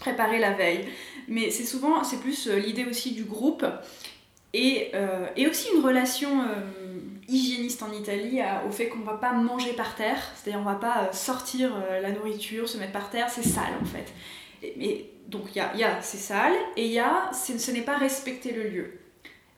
[0.00, 0.86] préparé la veille.
[1.28, 3.64] Mais c'est souvent, c'est plus l'idée aussi du groupe
[4.52, 4.92] et,
[5.36, 6.28] et, aussi une relation
[7.26, 11.10] hygiéniste en Italie au fait qu'on va pas manger par terre, c'est-à-dire on va pas
[11.12, 14.12] sortir la nourriture, se mettre par terre, c'est sale en fait.
[14.76, 17.82] Mais, donc il y a, y a c'est sale et il y a ce n'est
[17.82, 18.98] pas respecter le lieu.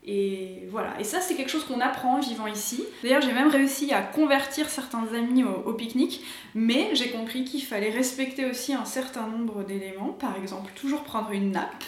[0.07, 2.85] Et voilà, et ça c'est quelque chose qu'on apprend en vivant ici.
[3.03, 6.23] D'ailleurs j'ai même réussi à convertir certains amis au, pique-nique,
[6.55, 11.31] mais j'ai compris qu'il fallait respecter aussi un certain nombre d'éléments, par exemple toujours prendre
[11.31, 11.85] une nappe,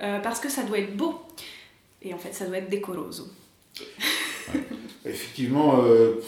[0.00, 1.20] euh, parce que ça doit être beau,
[2.02, 3.26] et en fait ça doit être décoroso.
[5.04, 6.22] Effectivement, euh,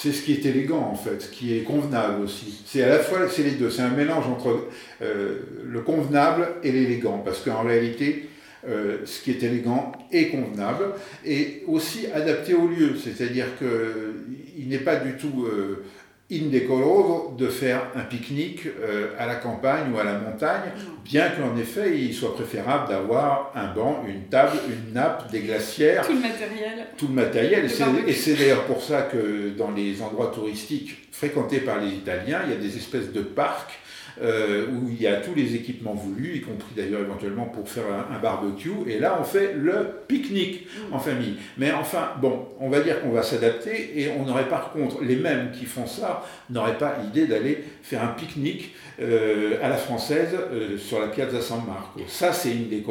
[0.00, 2.62] c'est ce qui est élégant en fait, ce qui est convenable aussi.
[2.64, 4.68] C'est à la fois, c'est les deux, c'est un mélange entre
[5.02, 8.30] euh, le convenable et l'élégant, parce qu'en réalité,
[8.66, 10.84] euh, ce qui est élégant est convenable
[11.24, 15.84] et aussi adapté au lieu, c'est-à-dire qu'il n'est pas du tout euh,
[16.32, 20.70] indecoroso de faire un pique-nique euh, à la campagne ou à la montagne,
[21.04, 26.06] bien qu'en effet il soit préférable d'avoir un banc, une table, une nappe, des glacières.
[26.06, 26.86] Tout le matériel.
[26.96, 27.70] Tout le matériel.
[28.06, 32.52] Et c'est d'ailleurs pour ça que dans les endroits touristiques fréquentés par les Italiens, il
[32.52, 33.78] y a des espèces de parcs
[34.22, 37.84] euh, où il y a tous les équipements voulus, y compris d'ailleurs éventuellement pour faire
[38.10, 38.70] un, barbecue.
[38.86, 41.36] Et là, on fait le pique-nique en famille.
[41.56, 45.16] Mais enfin, bon, on va dire qu'on va s'adapter et on n'aurait par contre, les
[45.16, 50.36] mêmes qui font ça, n'auraient pas idée d'aller faire un pique-nique euh, à la française
[50.52, 52.00] euh, sur la Piazza San Marco.
[52.06, 52.82] Ça, c'est une des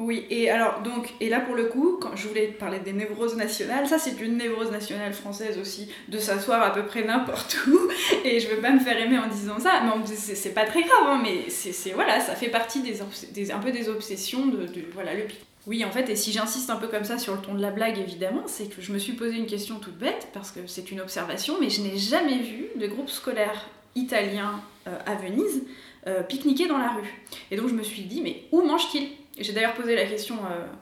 [0.00, 3.36] oui, et alors, donc, et là pour le coup, quand je voulais parler des névroses
[3.36, 7.78] nationales, ça c'est une névrose nationale française aussi, de s'asseoir à peu près n'importe où,
[8.24, 11.04] et je veux pas me faire aimer en disant ça, mais c'est pas très grave,
[11.06, 13.02] hein, mais c'est, voilà, ça fait partie des,
[13.52, 15.24] un peu des obsessions de, voilà, le
[15.66, 17.70] oui, en fait, et si j'insiste un peu comme ça sur le ton de la
[17.70, 20.90] blague, évidemment, c'est que je me suis posé une question toute bête, parce que c'est
[20.90, 25.62] une observation, mais je n'ai jamais vu de groupe scolaire italien euh, à Venise
[26.06, 27.22] euh, pique-niquer dans la rue.
[27.50, 29.08] Et donc je me suis dit, mais où mange-t-il?
[29.40, 30.36] J'ai d'ailleurs posé la question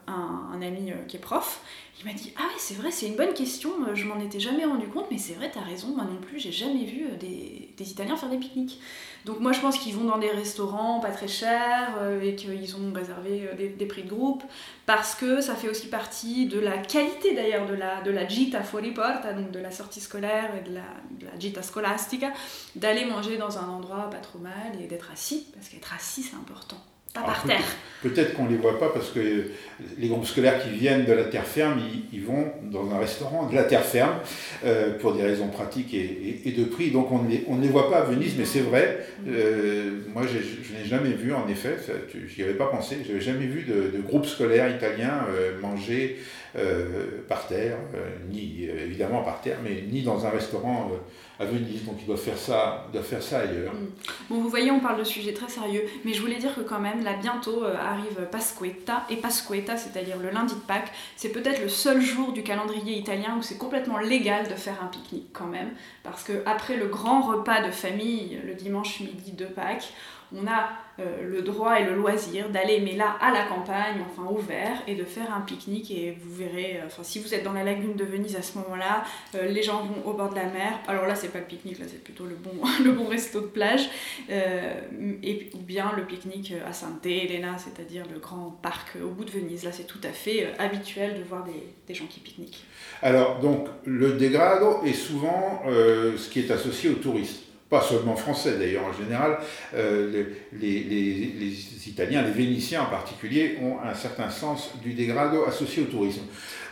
[0.06, 1.60] à un, ami qui est prof.
[2.00, 4.64] Il m'a dit Ah oui, c'est vrai, c'est une bonne question, je m'en étais jamais
[4.64, 8.16] rendu compte, mais c'est vrai, t'as raison, moi non plus, j'ai jamais vu des, Italiens
[8.16, 8.80] faire des pique-niques.
[9.24, 12.76] Donc moi je pense qu'ils vont dans des restaurants pas très chers euh, et qu'ils
[12.76, 14.42] ont réservé euh, des, prix de groupe
[14.86, 18.62] parce que ça fait aussi partie de la qualité d'ailleurs de la, de la gita
[18.62, 20.84] fuori porta, donc de la sortie scolaire et de la,
[21.18, 22.32] de la gita scolastica,
[22.76, 26.36] d'aller manger dans un endroit pas trop mal et d'être assis, parce qu'être assis c'est
[26.36, 26.78] important.
[27.14, 27.64] Pas par terre.
[28.02, 29.50] Peut-être qu'on ne les voit pas parce que
[29.98, 31.80] les groupes scolaires qui viennent de la terre ferme,
[32.12, 34.14] ils, vont dans un restaurant de la terre ferme
[34.64, 36.92] euh, pour des raisons pratiques et, de prix.
[36.92, 39.04] Donc on ne, les, on ne les voit pas à Venise, mais c'est vrai.
[39.26, 40.38] Euh, moi, je
[40.74, 41.76] n'ai jamais vu, en effet,
[42.28, 46.18] j'y avais pas pensé, je n'avais jamais vu de, de groupe scolaire italien euh, manger
[47.28, 47.76] par terre,
[48.30, 50.90] ni évidemment par terre, mais ni dans un restaurant
[51.40, 53.72] à Venise, donc ils doivent faire ça, doivent faire ça ailleurs.
[53.72, 53.86] Mm.
[54.28, 56.80] Bon, vous voyez, on parle de sujets très sérieux, mais je voulais dire que quand
[56.80, 61.62] même, là bientôt euh, arrive Pasquetta, et Pasquetta, c'est-à-dire le lundi de Pâques, c'est peut-être
[61.62, 65.46] le seul jour du calendrier italien où c'est complètement légal de faire un pique-nique quand
[65.46, 65.70] même,
[66.02, 69.92] parce que après le grand repas de famille, le dimanche midi de Pâques,
[70.34, 74.28] on a euh, le droit et le loisir d'aller, mais là, à la campagne, enfin
[74.30, 75.90] ouvert, et de faire un pique-nique.
[75.92, 78.58] Et vous verrez, euh, enfin, si vous êtes dans la lagune de Venise à ce
[78.58, 79.04] moment-là,
[79.36, 80.72] euh, les gens vont au bord de la mer.
[80.88, 82.50] Alors là, c'est pas le pique-nique, là, c'est plutôt le bon,
[82.84, 83.88] le resto de plage.
[84.28, 89.30] et, ou bien le pique-nique à Santa Elena, c'est-à-dire le grand parc au bout de
[89.30, 89.64] Venise.
[89.64, 92.64] Là, c'est tout à fait habituel de voir des, des, gens qui pique-niquent.
[93.02, 98.56] Alors, donc, le dégrado est souvent ce qui est associé aux touristes pas seulement français
[98.58, 99.38] d'ailleurs en général,
[99.74, 105.44] euh, les, les, les, Italiens, les Vénitiens en particulier, ont un certain sens du dégrado
[105.44, 106.22] associé au tourisme.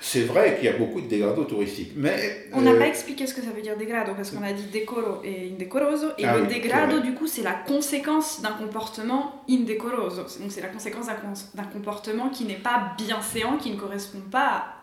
[0.00, 2.48] C'est vrai qu'il y a beaucoup de dégrado touristiques, mais...
[2.52, 4.66] On n'a euh, pas expliqué ce que ça veut dire dégrado, parce qu'on a dit
[4.72, 10.22] decoro et indecoroso, et ah le dégrado, du coup, c'est la conséquence d'un comportement indecoroso.
[10.40, 14.75] Donc c'est la conséquence d'un comportement qui n'est pas bienséant, qui ne correspond pas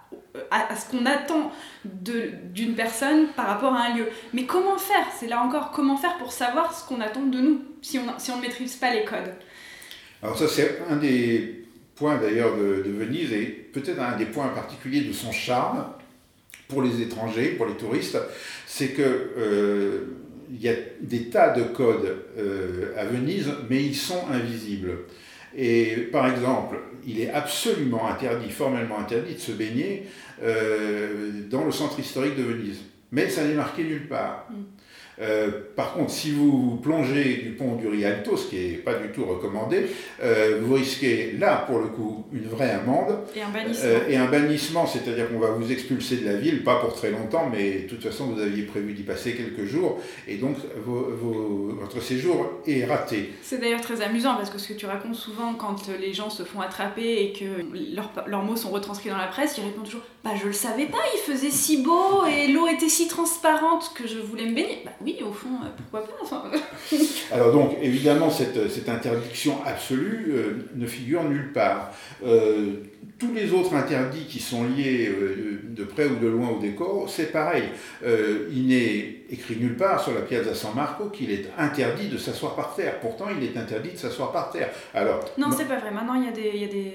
[0.51, 1.51] à ce qu'on attend
[1.83, 4.07] d'une personne par rapport à un lieu.
[4.33, 5.05] Mais comment faire?
[5.17, 8.31] C'est là encore, comment faire pour savoir ce qu'on attend de nous si on, si
[8.31, 9.33] ne maîtrise pas les codes?
[10.21, 15.01] Alors ça c'est un des points d'ailleurs de, Venise et peut-être un des points particuliers
[15.01, 15.85] de son charme
[16.67, 18.17] pour les étrangers, pour les touristes,
[18.65, 20.05] c'est que euh,
[20.49, 24.99] il y a des tas de codes euh, à Venise, mais ils sont invisibles.
[25.55, 30.07] Et par exemple, il est absolument interdit, formellement interdit, de se baigner
[30.41, 32.79] euh, dans le centre historique de Venise.
[33.11, 34.47] Mais ça n'est marqué nulle part.
[34.49, 34.55] Mm.
[35.21, 39.09] Euh, par contre, si vous plongez du pont du Rialto, ce qui n'est pas du
[39.09, 39.85] tout recommandé,
[40.21, 43.19] euh, vous risquez là, pour le coup, une vraie amende.
[43.35, 43.89] Et un bannissement.
[43.89, 47.11] Euh, et un bannissement, c'est-à-dire qu'on va vous expulser de la ville, pas pour très
[47.11, 52.01] longtemps, mais de toute façon, vous aviez prévu d'y passer quelques jours, et donc votre
[52.01, 53.31] séjour est raté.
[53.41, 56.43] C'est d'ailleurs très amusant, parce que ce que tu racontes souvent, quand les gens se
[56.43, 57.45] font attraper et que
[58.27, 60.99] leurs, mots sont retranscrits dans la presse, ils répondent toujours Bah, je le savais pas,
[61.13, 64.81] il faisait si beau, et l'eau était si transparente que je voulais me baigner.
[64.85, 66.43] Bah, oui, au fond, euh, pourquoi pas
[67.33, 71.91] Alors donc, évidemment, cette, cette interdiction absolue euh, ne figure nulle part.
[72.25, 72.83] Euh,
[73.19, 75.11] tous les autres interdits qui sont liés
[75.67, 77.63] de près ou de loin au décor, c'est pareil.
[78.03, 82.55] il n'est écrit nulle part sur la Piazza San Marco qu'il est interdit de s'asseoir
[82.55, 82.99] par terre.
[82.99, 84.71] Pourtant, il est interdit de s'asseoir par terre.
[84.93, 85.91] Alors, non, c'est pas vrai.
[85.91, 86.93] Maintenant, il y a des, il y a des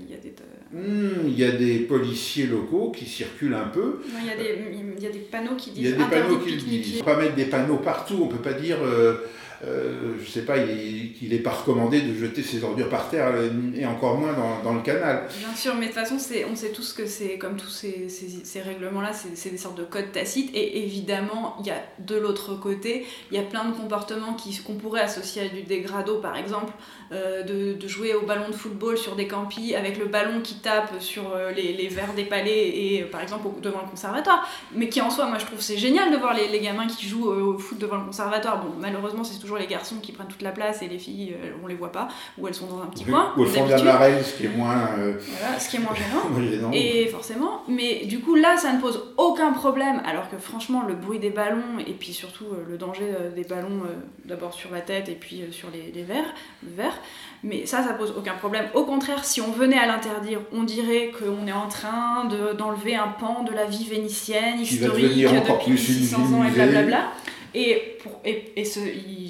[0.00, 0.34] il y a des...
[0.72, 4.00] Hmm, il y a des policiers locaux qui circulent un peu.
[4.18, 4.58] il, y a des,
[4.96, 5.84] il y a des panneaux qui disent...
[5.84, 7.02] Il y a des panneaux qui disent.
[7.02, 8.78] On peut pas mettre des panneaux partout, on peut pas dire...
[8.82, 9.26] Euh,
[9.64, 13.30] euh, je ne sais pas, il n'est pas recommandé de jeter ses ordures par terre
[13.32, 14.32] euh, et encore moins
[14.64, 15.28] dans, le canal.
[15.38, 16.16] Bien sûr, mais de toute façon,
[16.50, 20.50] on sait tous que c'est comme tous ces, règlements-là, c'est des sortes de codes tacites.
[20.54, 24.74] Et évidemment, il y a de l'autre côté, il y a plein de comportements qu'on
[24.74, 26.72] pourrait associer à du dégrado, par exemple,
[27.12, 31.00] euh, de, jouer au ballon de football sur des campis avec le ballon qui tape
[31.00, 34.48] sur les, les verres des palais et par exemple devant le conservatoire.
[34.74, 37.06] Mais qui en soi, moi je trouve c'est génial de voir les, les gamins qui
[37.06, 38.64] jouent au foot devant le conservatoire.
[38.64, 41.52] Bon, malheureusement, c'est toujours les garçons qui prennent toute la place et les filles, euh,
[41.62, 43.32] on les voit pas, ou elles sont dans un petit coin.
[43.36, 44.88] Ou elles font de la marelle, ce qui est moins.
[44.98, 46.70] Euh, voilà, ce qui est moins gênant.
[46.72, 50.94] et forcément, mais du coup là, ça ne pose aucun problème, alors que franchement, le
[50.94, 53.82] bruit des ballons et puis surtout euh, le danger des ballons,
[54.24, 56.98] d'abord sur la tête et puis sur les, les verres, verres,
[57.44, 58.66] mais ça, ça pose aucun problème.
[58.74, 63.08] Au contraire, si on venait à l'interdire, on dirait qu'on est en train d'enlever un
[63.08, 67.12] pan de la vie vénitienne, historique, depuis 600 ans et blablabla.
[67.54, 68.80] Et, pour, et, et ce,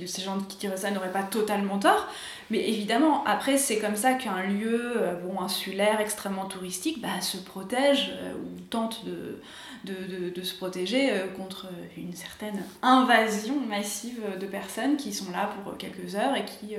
[0.07, 2.09] ces gens qui diraient ça n'auraient pas totalement tort,
[2.51, 8.13] Mais évidemment, après, c'est comme ça qu'un lieu bon, insulaire, extrêmement touristique, bah, se protège
[8.37, 9.41] ou tente de,
[9.85, 15.77] de, de, se protéger contre une certaine invasion massive de personnes qui sont là pour
[15.77, 16.77] quelques heures et qui,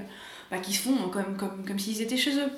[0.51, 2.51] bah, qui se font comme, comme, comme s'ils étaient chez eux.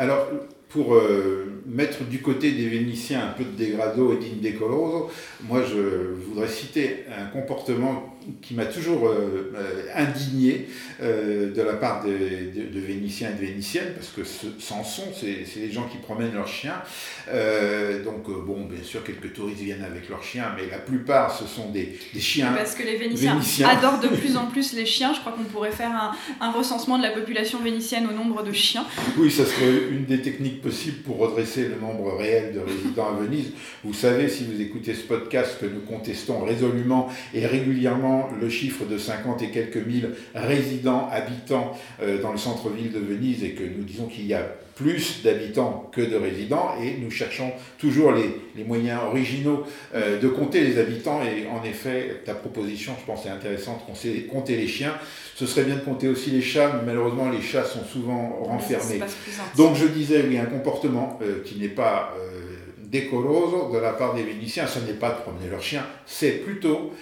[0.00, 0.28] Alors,
[0.70, 5.10] pour euh, mettre du côté des Vénitiens un peu de dégrado et d'indecoroso,
[5.42, 8.09] moi je voudrais citer un comportement
[8.42, 10.68] qui m'a toujours euh, euh, indigné
[11.02, 15.60] euh, de la part de, de, Vénitiens et de Vénitiennes, parce que ce, sont, c'est
[15.60, 16.82] les gens qui promènent leurs chiens.
[18.04, 21.70] donc, bon, bien sûr, quelques touristes viennent avec leurs chiens, mais la plupart, ce sont
[21.70, 22.52] des, des chiens.
[22.56, 25.12] Parce que les Vénitiens, adorent de plus en plus les chiens.
[25.14, 28.52] Je crois qu'on pourrait faire un, un, recensement de la population vénitienne au nombre de
[28.52, 28.84] chiens.
[29.16, 33.20] Oui, ça serait une des techniques possibles pour redresser le nombre réel de résidents à
[33.20, 33.52] Venise.
[33.84, 38.09] Vous savez, si vous écoutez ce podcast, que nous contestons résolument et régulièrement
[38.40, 43.44] le chiffre de 50 et quelques mille résidents, habitants euh, dans le centre-ville de Venise
[43.44, 44.42] et que nous disons qu'il y a
[44.74, 50.62] plus d'habitants que de résidents et nous cherchons toujours les, moyens originaux euh, de compter
[50.62, 54.94] les habitants et en effet ta proposition je pense est intéressante compter, compter les chiens.
[55.34, 59.00] Ce serait bien de compter aussi les chats mais malheureusement les chats sont souvent renfermés.
[59.56, 62.14] donc je disais oui un comportement euh, qui n'est pas
[62.78, 66.92] décolose de la part des Vénitiens ce n'est pas de promener leurs chiens c'est plutôt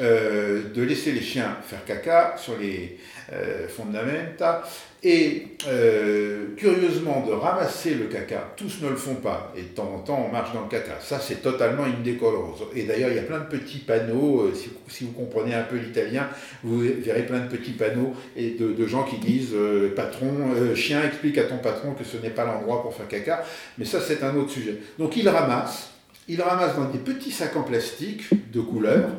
[0.00, 2.98] euh, de laisser les chiens faire caca sur les
[3.32, 4.64] euh, fondamenta
[5.04, 8.54] et euh, curieusement de ramasser le caca.
[8.56, 10.98] Tous ne le font pas et de temps en temps on marche dans le caca.
[11.00, 12.58] Ça c'est totalement indécolore.
[12.74, 14.50] Et d'ailleurs il y a plein de petits panneaux,
[14.88, 16.28] si, vous comprenez un peu l'italien,
[16.64, 19.54] vous verrez plein de petits panneaux et de, gens qui disent
[19.94, 23.44] patron, chien explique à ton patron que ce n'est pas l'endroit pour faire caca.
[23.78, 24.76] Mais ça c'est un autre sujet.
[24.98, 25.90] Donc il ramasse,
[26.28, 29.10] il ramasse dans des petits sacs en plastique de couleur.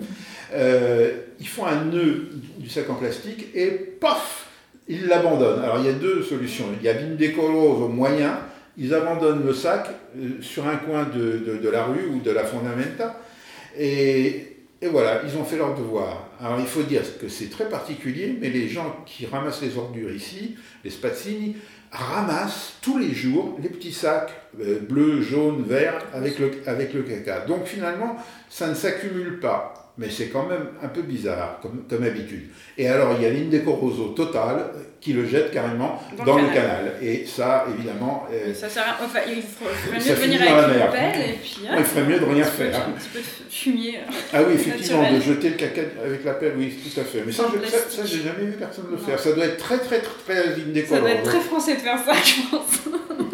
[0.54, 4.48] Euh, ils font un nœud du sac en plastique et paf,
[4.88, 5.64] ils l'abandonnent.
[5.64, 6.66] Alors il y a deux solutions.
[6.80, 8.40] Il y a l'indécolose au moyen,
[8.78, 9.88] ils abandonnent le sac
[10.18, 13.20] euh, sur un coin de, la rue ou de la fondamenta
[13.78, 16.30] et, et, voilà, ils ont fait leur devoir.
[16.40, 20.12] Alors il faut dire que c'est très particulier, mais les gens qui ramassent les ordures
[20.12, 21.58] ici, les spazzini,
[21.92, 27.04] ramassent tous les jours les petits sacs euh, bleus, jaunes, verts avec le, avec le
[27.04, 27.42] caca.
[27.42, 28.18] Donc finalement,
[28.50, 32.50] ça ne s'accumule pas mais c'est quand même un peu bizarre, comme, comme habitude.
[32.78, 36.96] Et alors, il y a l'indécoroso total qui le jette carrément dans, le, canal.
[37.02, 38.26] Et ça, évidemment.
[38.32, 39.04] Euh, ça sert à...
[39.06, 41.58] enfin, il ferait mieux de venir avec une pelle et puis.
[41.78, 42.88] il ferait mieux de rien faire.
[42.88, 44.00] Un petit peu de fumier.
[44.34, 47.24] Ah oui, effectivement, de jeter le caca avec la pelle, oui, tout à fait.
[47.26, 47.44] Mais ça,
[47.88, 49.20] ça, j'ai jamais vu personne le faire.
[49.20, 50.96] Ça doit être très, très, très, très indécoroso.
[50.96, 52.96] Ça doit être très français de faire ça, je pense.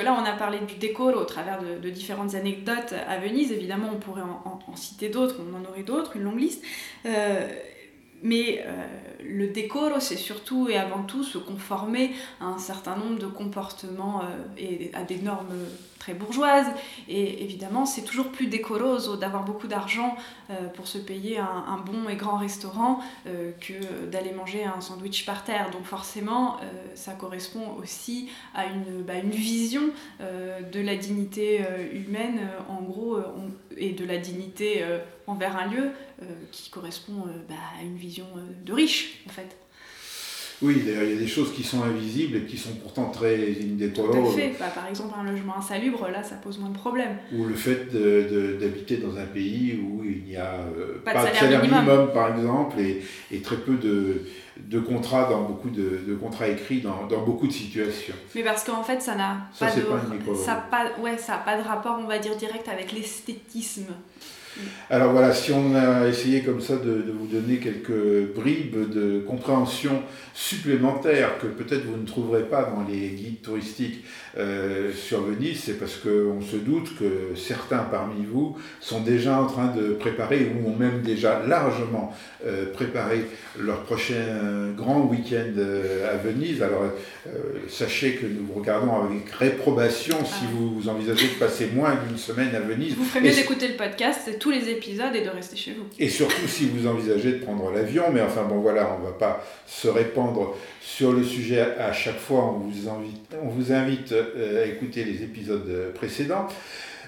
[0.00, 3.52] là on a parlé du décor au travers de, différentes anecdotes à Venise.
[3.52, 6.64] Évidemment, on pourrait en, citer d'autres, on en aurait d'autres, une longue liste.
[7.06, 7.48] Euh,
[8.22, 8.86] mais euh,
[9.24, 14.22] le décor, c'est surtout et avant tout se conformer à un certain nombre de comportements
[14.22, 14.26] euh,
[14.56, 15.54] et à des normes
[16.02, 16.66] très bourgeoises.
[17.08, 20.16] Et évidemment, c'est toujours plus décorose d'avoir beaucoup d'argent
[20.50, 23.00] euh, pour se payer un, bon et grand restaurant
[23.60, 25.70] que d'aller manger un sandwich par terre.
[25.70, 26.58] Donc forcément,
[26.94, 29.82] ça correspond aussi à une, bah, une vision
[30.20, 33.18] de la dignité humaine, en gros,
[33.76, 34.84] et de la dignité
[35.26, 35.90] envers un lieu
[36.50, 38.26] qui correspond bah, à une vision
[38.64, 39.56] de riche, en fait.
[40.62, 43.34] Oui, d'ailleurs, il y a des choses qui sont invisibles et qui sont pourtant très
[43.60, 44.32] indécolores.
[44.32, 44.54] Tout à fait.
[44.58, 47.16] Bah, par exemple, un logement insalubre, là, ça pose moins de problèmes.
[47.36, 51.62] Ou le fait d'habiter dans un pays où il n'y a euh, pas, de salaire,
[51.62, 52.12] minimum.
[52.14, 57.52] par exemple, et, très peu de, contrats dans beaucoup de, contrats écrits dans, beaucoup de
[57.52, 58.14] situations.
[58.34, 61.98] Mais parce qu'en fait, ça n'a pas, de, ça pas, ouais, ça pas de rapport,
[62.00, 63.86] on va dire, direct avec l'esthétisme.
[64.90, 70.02] Alors voilà, si on a essayé comme ça de, vous donner quelques bribes de compréhension
[70.34, 74.04] supplémentaires que peut-être vous ne trouverez pas dans les guides touristiques
[74.38, 79.46] euh, sur Venise, c'est parce qu'on se doute que certains parmi vous sont déjà en
[79.46, 82.14] train de préparer ou ont même déjà largement
[82.46, 83.26] euh, préparé
[83.58, 86.62] leur prochain grand week-end euh, à Venise.
[86.62, 86.84] Alors
[87.68, 90.50] sachez que nous vous regardons avec réprobation si ah.
[90.52, 92.94] vous, envisagez de passer moins d'une semaine à Venise.
[92.94, 95.84] Vous ferez mieux d'écouter le podcast tous les épisodes et de rester chez vous.
[96.00, 99.12] Et surtout si vous envisagez de prendre l'avion, mais enfin bon voilà, on ne va
[99.12, 104.10] pas se répandre sur le sujet à chaque fois, on vous invite, on vous invite
[104.10, 106.48] euh, à écouter les épisodes précédents.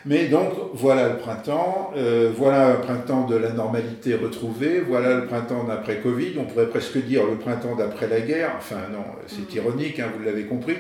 [0.07, 5.27] Mais donc, voilà le printemps, euh, voilà un printemps de la normalité retrouvée, voilà le
[5.27, 9.51] printemps d'après Covid, on pourrait presque dire le printemps d'après la guerre, enfin non, c'est
[9.53, 9.57] mm.
[9.57, 10.77] ironique, hein, vous l'avez compris.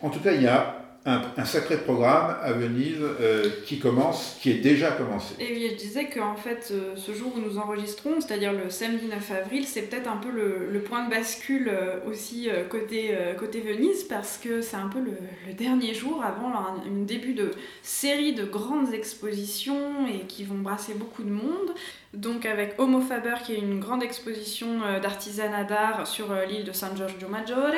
[0.00, 4.50] En tout cas, il y a un, sacré programme à Venise euh, qui commence, qui
[4.50, 5.34] est déjà commencé.
[5.40, 9.06] Et oui, je disais qu'en fait, euh, ce jour où nous enregistrons, c'est-à-dire le samedi
[9.06, 14.04] 9 avril, c'est peut-être un peu le, point de bascule euh, aussi côté, côté Venise,
[14.04, 17.50] parce que c'est un peu le, dernier jour avant un, début de
[17.82, 21.72] série de grandes expositions et qui vont brasser beaucoup de monde.
[22.14, 26.96] Donc avec Homo Faber, qui est une grande exposition d'artisanat d'art sur l'île de San
[26.96, 27.74] Giorgio Maggiore.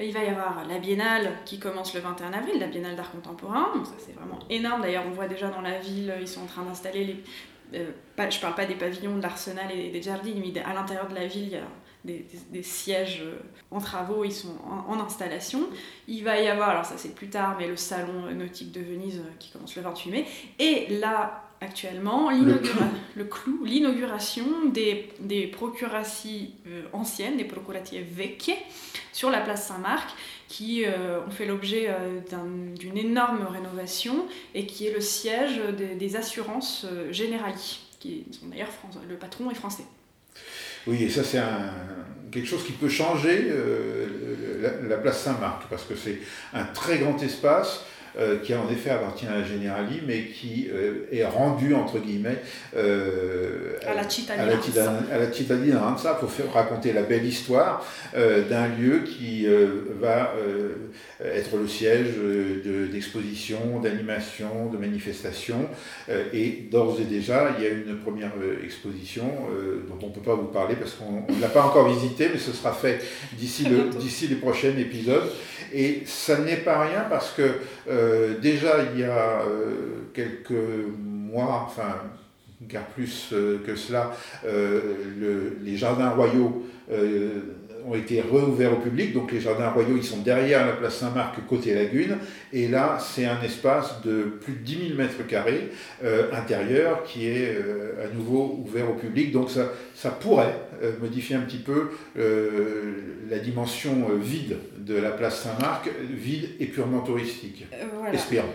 [0.00, 3.72] Il va y avoir la biennale qui commence le 21 avril, la biennale d'art contemporain.
[3.84, 4.82] ça c'est vraiment énorme.
[4.82, 7.24] D'ailleurs, on voit déjà dans la ville, ils sont en train d'installer les.
[7.74, 11.08] Euh, pas, je parle pas des pavillons de l'Arsenal et des jardins, mais à l'intérieur
[11.08, 13.38] de la ville, il y a des, sièges euh,
[13.70, 14.56] en travaux, ils sont
[14.88, 15.68] en, installation.
[16.06, 19.18] Il va y avoir, alors ça c'est plus tard, mais le salon nautique de Venise
[19.18, 20.26] euh, qui commence le 28 mai.
[20.58, 25.50] Et là, actuellement, le, clou, l'inauguration des, des
[26.92, 28.54] anciennes, des procuratie vecchie,
[29.12, 30.10] sur la place Saint-Marc,
[30.48, 32.20] qui euh, ont fait l'objet euh,
[32.78, 38.68] d'une énorme rénovation et qui est le siège des assurances euh, Generali, qui sont d'ailleurs
[39.08, 39.84] le patron est français.
[40.86, 41.42] Oui, et ça c'est
[42.30, 43.52] quelque chose qui peut changer
[44.60, 46.20] la, place Saint-Marc, parce que c'est
[46.54, 47.84] un très grand espace
[48.18, 52.38] euh, qui en effet appartient à la Generali, mais qui euh, est rendu, entre guillemets,
[52.76, 54.08] euh, à la
[55.32, 57.84] cittadina Ranza pour faire raconter la belle histoire
[58.14, 59.46] d'un lieu qui
[60.00, 60.34] va
[61.20, 62.08] être le siège
[62.92, 65.68] d'expositions, d'animations, de manifestations.
[66.32, 68.32] et d'ores et déjà, il y a une première
[68.64, 69.24] exposition
[69.88, 72.38] dont on ne peut pas vous parler parce qu'on ne l'a pas encore visitée, mais
[72.38, 73.00] ce sera fait
[73.32, 73.66] d'ici
[74.28, 75.30] les prochains épisodes.
[75.72, 77.42] Et ça n'est pas rien parce que
[77.98, 80.52] euh, déjà il y a euh, quelques
[80.98, 81.96] mois, enfin,
[82.68, 84.12] car plus euh, que cela,
[84.44, 86.66] les jardins royaux
[87.88, 89.12] ont été réouverts au public.
[89.12, 92.18] Donc les jardins royaux, ils sont derrière la place Saint-Marc, côté lagune.
[92.52, 95.70] Et là, c'est un espace de plus de 10 000 mètres carrés
[96.04, 99.32] euh, intérieur qui est euh, à nouveau ouvert au public.
[99.32, 101.90] Donc ça, ça pourrait euh, modifier un petit peu
[103.30, 107.66] la dimension vide de la place Saint-Marc, vide et purement touristique.
[108.12, 108.48] Espérons.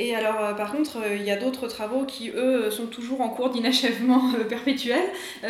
[0.00, 3.20] Et alors, euh, par contre, euh, il y a d'autres travaux qui, eux, sont toujours
[3.20, 5.02] en cours d'inachèvement euh, perpétuel.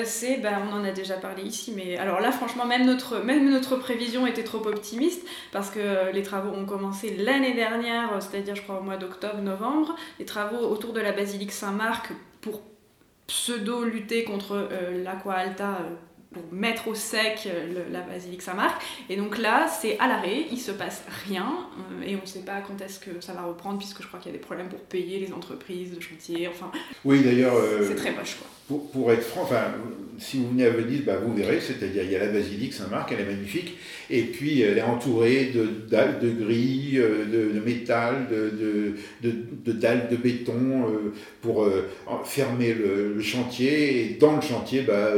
[0.05, 3.51] c'est, ben, on en a déjà parlé ici, mais alors là, franchement, même notre, même
[3.51, 8.63] notre prévision était trop optimiste, parce que les travaux ont commencé l'année dernière, c'est-à-dire, je
[8.63, 9.95] crois, au mois d'octobre, novembre.
[10.19, 12.63] Les travaux autour de la basilique Saint-Marc pour
[13.27, 14.69] pseudo-lutter contre
[15.05, 15.81] l'Aqua Alta
[16.33, 18.83] pour mettre au sec euh, la basilique Saint-Marc.
[19.09, 21.49] Et donc là, c'est à l'arrêt, il se passe rien,
[21.79, 24.21] euh, et on ne sait pas quand est-ce que ça va reprendre, puisque je crois
[24.21, 26.71] qu'il y a des problèmes pour payer les entreprises de chantier, enfin...
[27.05, 27.57] Oui, d'ailleurs...
[27.57, 28.47] Euh, c'est très moche, quoi.
[28.69, 29.65] Pour, pour, être franc, enfin,
[30.19, 33.11] si vous venez à Venise, bah, vous verrez, c'est-à-dire il y a la basilique Saint-Marc,
[33.13, 33.79] elle est magnifique,
[34.11, 39.31] et puis elle est entourée de dalles de grilles, de, de métal, de, de,
[39.65, 40.85] de, dalles de béton
[41.41, 41.67] pour
[42.27, 45.13] fermer le, le, chantier, et dans le chantier, bah,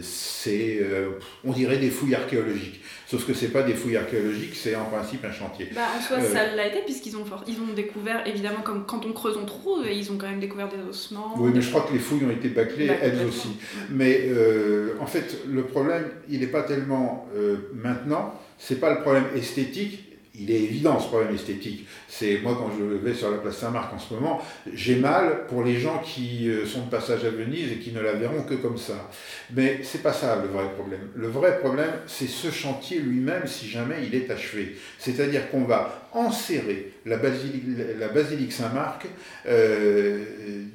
[0.00, 1.10] c'est euh,
[1.44, 2.80] on dirait des fouilles archéologiques.
[3.06, 5.68] Sauf que ce n'est pas des fouilles archéologiques, c'est en principe un chantier.
[5.74, 9.04] Bah, en soi, ça euh, l'a été, puisqu'ils ont, ils ont découvert, évidemment, comme quand
[9.04, 11.34] on creuse, on trouve, ils ont quand même découvert des ossements.
[11.36, 13.50] Oui, mais je crois que les fouilles ont été bâclées, elles aussi.
[13.90, 17.28] Mais euh, en fait, le problème, il n'est pas tellement
[17.74, 21.86] maintenant, c'est pas le problème esthétique, il est évident ce problème esthétique.
[22.08, 25.62] C'est moi quand je vais sur la place Saint-Marc en ce moment, j'ai mal pour
[25.62, 28.54] les gens qui euh, sont de passage à Venise et qui ne la verront que
[28.54, 29.10] comme ça.
[29.54, 31.08] Mais c'est pas ça le vrai problème.
[31.14, 34.76] Le vrai problème, c'est ce chantier lui-même si jamais il est achevé.
[34.98, 39.06] C'est-à-dire qu'on va enserrer la basilique, Saint-Marc
[39.46, 40.24] euh,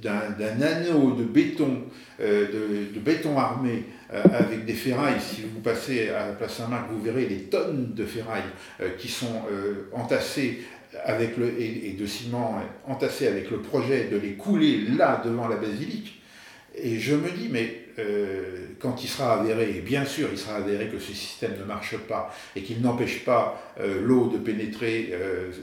[0.01, 1.83] d'un anneau de béton,
[2.21, 5.19] euh, de, béton armé avec des ferrailles.
[5.19, 8.41] Si vous passez à la place Saint-Marc, vous verrez les tonnes de ferrailles
[8.81, 10.61] euh, qui sont euh, entassées
[11.05, 15.57] avec le, et, de ciment entassées avec le projet de les couler là devant la
[15.57, 16.21] basilique.
[16.75, 17.85] Et je me dis, mais
[18.79, 21.97] quand il sera avéré, et bien sûr il sera avéré que ce système ne marche
[21.97, 23.61] pas et qu'il n'empêche pas
[24.01, 25.13] l'eau de pénétrer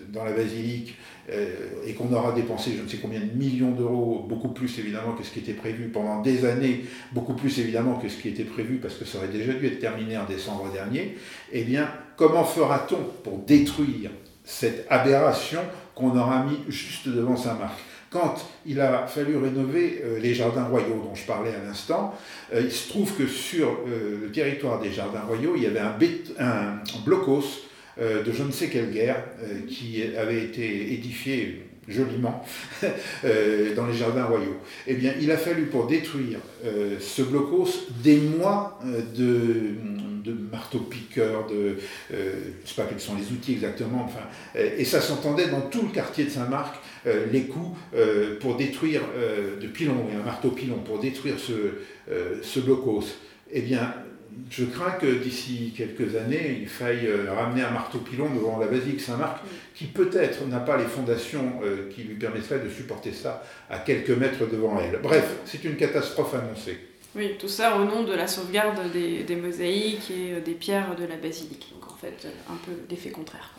[0.08, 0.96] dans la basilique
[1.28, 5.12] euh, et qu'on aura dépensé je ne sais combien de millions d'euros, beaucoup plus évidemment
[5.14, 8.44] que ce qui était prévu pendant des années, beaucoup plus évidemment que ce qui était
[8.44, 11.18] prévu parce que ça aurait déjà dû être terminé en décembre dernier,
[11.50, 14.12] eh bien, comment fera-t-on pour détruire
[14.44, 15.62] cette aberration
[15.96, 17.76] qu'on aura mis juste devant Saint-Marc?
[18.16, 22.14] Quand il a fallu rénover euh, les jardins royaux dont je parlais à l'instant,
[22.54, 25.94] euh, il se trouve que sur le territoire des jardins royaux, il y avait un,
[26.38, 27.66] un blocos
[27.98, 32.44] euh, de je ne sais quelle guerre euh, qui avait été édifié joliment
[33.24, 34.56] euh, dans les jardins royaux.
[34.86, 39.76] Eh bien, il a fallu pour détruire euh, ce blocos des mois euh, de,
[40.26, 41.76] de marteau-piqueurs, de,
[42.10, 45.82] je ne sais pas quels sont les outils exactement, enfin, et ça s'entendait dans tout
[45.82, 46.76] le quartier de Saint-Marc,
[47.32, 47.78] les coups
[48.40, 49.02] pour détruire,
[49.60, 51.52] de pilon, et un marteau-pilon, pour détruire ce,
[52.42, 53.04] ce blocos.
[53.52, 53.94] Eh bien,
[54.50, 59.00] je crains que d'ici quelques années, il faille euh, ramener un marteau-pilon devant la basilique
[59.00, 59.38] Saint-Marc,
[59.74, 64.10] qui peut-être n'a pas les fondations euh, qui lui permettraient de supporter ça à quelques
[64.10, 65.00] mètres devant elle.
[65.02, 66.78] Bref, c'est une catastrophe annoncée.
[67.16, 71.06] Oui, tout ça au nom de la sauvegarde des, mosaïques et euh, des pierres de
[71.06, 71.72] la basilique.
[71.72, 73.54] Donc en fait, un peu d'effet contraire.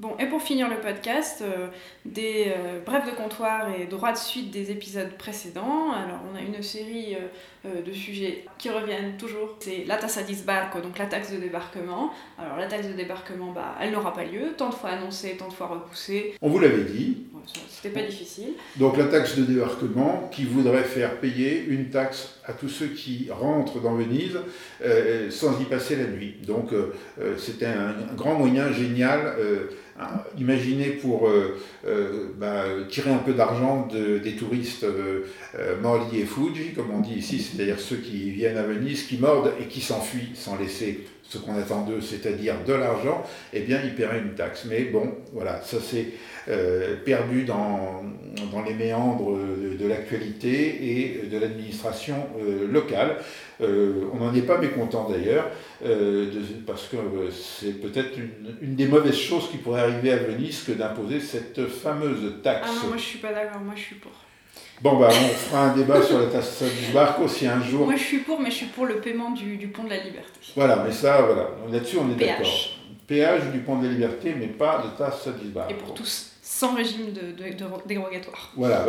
[0.00, 1.66] Bon, et pour finir le podcast, euh,
[2.06, 5.92] des euh, brefs de comptoir et droit de suite des épisodes précédents.
[5.92, 7.18] Alors, on a une série
[7.66, 9.56] euh, de sujets qui reviennent toujours.
[9.60, 12.14] C'est la tassa disbarco, donc la taxe de débarquement.
[12.38, 15.48] Alors, la taxe de débarquement, bah, elle n'aura pas lieu, tant de fois annoncée, tant
[15.48, 16.34] de fois repoussée.
[16.40, 17.26] On vous l'avait dit.
[17.68, 18.50] C'était pas difficile.
[18.76, 23.28] Donc, la taxe de débarquement qui voudrait faire payer une taxe à tous ceux qui
[23.30, 24.38] rentrent dans Venise
[25.30, 26.34] sans y passer la nuit.
[26.46, 26.70] Donc,
[27.38, 29.34] c'était un, grand moyen génial
[30.00, 35.24] Hein, imaginez pour euh, euh, bah, tirer un peu d'argent des touristes euh,
[35.82, 39.52] Morli et Fuji, comme on dit ici, c'est-à-dire ceux qui viennent à Venise, qui mordent
[39.60, 43.94] et qui s'enfuient sans laisser ce qu'on attend d'eux, c'est-à-dire de l'argent, eh bien, ils
[43.94, 44.66] paieraient une taxe.
[44.68, 46.08] Mais bon, voilà, ça s'est
[47.04, 48.02] perdu dans,
[48.50, 52.16] dans, les méandres de, l'actualité et de l'administration
[52.68, 53.18] locale.
[53.60, 55.48] on n'en est pas mécontent d'ailleurs,
[56.66, 56.96] parce que
[57.30, 61.68] c'est peut-être une, une, des mauvaises choses qui pourrait arriver à Venise que d'imposer cette
[61.68, 62.68] fameuse taxe.
[62.68, 64.10] Ah non, moi je suis pas d'accord, moi je suis pour.
[64.82, 67.84] Bon, bah, on fera un débat sur la taxe du barco si un jour.
[67.84, 69.98] Moi je suis pour, mais je suis pour le paiement du, du pont de la
[69.98, 70.40] liberté.
[70.56, 72.46] Voilà, mais ça, voilà, là-dessus on est d'accord.
[73.06, 75.70] Péage du pont de la liberté, mais pas de taxe du barco.
[75.72, 76.29] Et pour tous
[76.60, 77.32] sans régime de,
[77.86, 78.52] dérogatoire.
[78.54, 78.84] Voilà,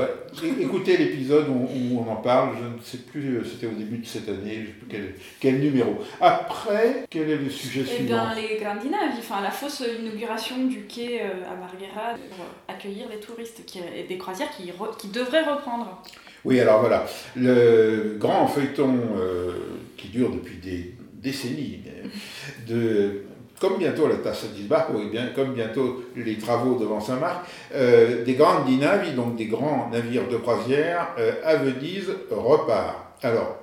[0.60, 4.06] écoutez l'épisode où, on en parle, je ne sais plus, euh, c'était au début de
[4.06, 5.96] cette année, je ne sais plus quel, quel, numéro.
[6.20, 8.08] Après, quel est le sujet eh suivant?
[8.08, 13.22] bien, les Grandinavi, enfin la fausse inauguration du quai euh, à Marghera pour accueillir les
[13.22, 14.70] touristes qui, et des croisières qui,
[15.00, 16.04] qui devraient reprendre.
[16.44, 17.06] Oui, alors voilà,
[17.38, 19.54] le grand feuilleton euh,
[19.96, 21.84] qui dure depuis des décennies
[22.68, 23.24] de
[23.62, 28.34] comme bientôt la Tassa d'Isbarco et bien comme bientôt les travaux devant Saint-Marc, euh, des
[28.34, 33.16] grandes dinavis, donc des grands navires de croisière euh, à Venise repart.
[33.22, 33.60] Alors,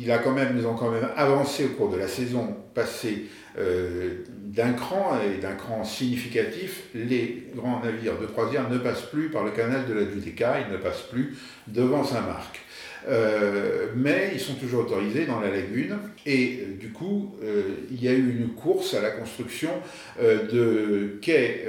[0.00, 3.26] il a quand même, ils ont quand même avancé au cours de la saison passée
[3.58, 6.84] euh, d'un cran et d'un cran significatif.
[6.94, 10.72] Les grands navires de croisière ne passent plus par le canal de la Giudecca, ils
[10.72, 11.36] ne passent plus
[11.66, 12.61] devant Saint-Marc.
[13.08, 15.96] Euh, mais ils sont toujours autorisés dans la lagune.
[16.26, 19.70] Et euh, du coup, euh, il y a eu une course à la construction
[20.20, 21.64] de quais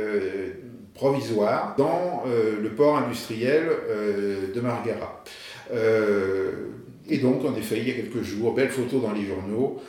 [0.93, 3.63] provisoires dans le port industriel
[4.53, 5.23] de Marghera.
[7.09, 9.81] Et donc, en effet, il y a quelques jours, belle photo dans les journaux,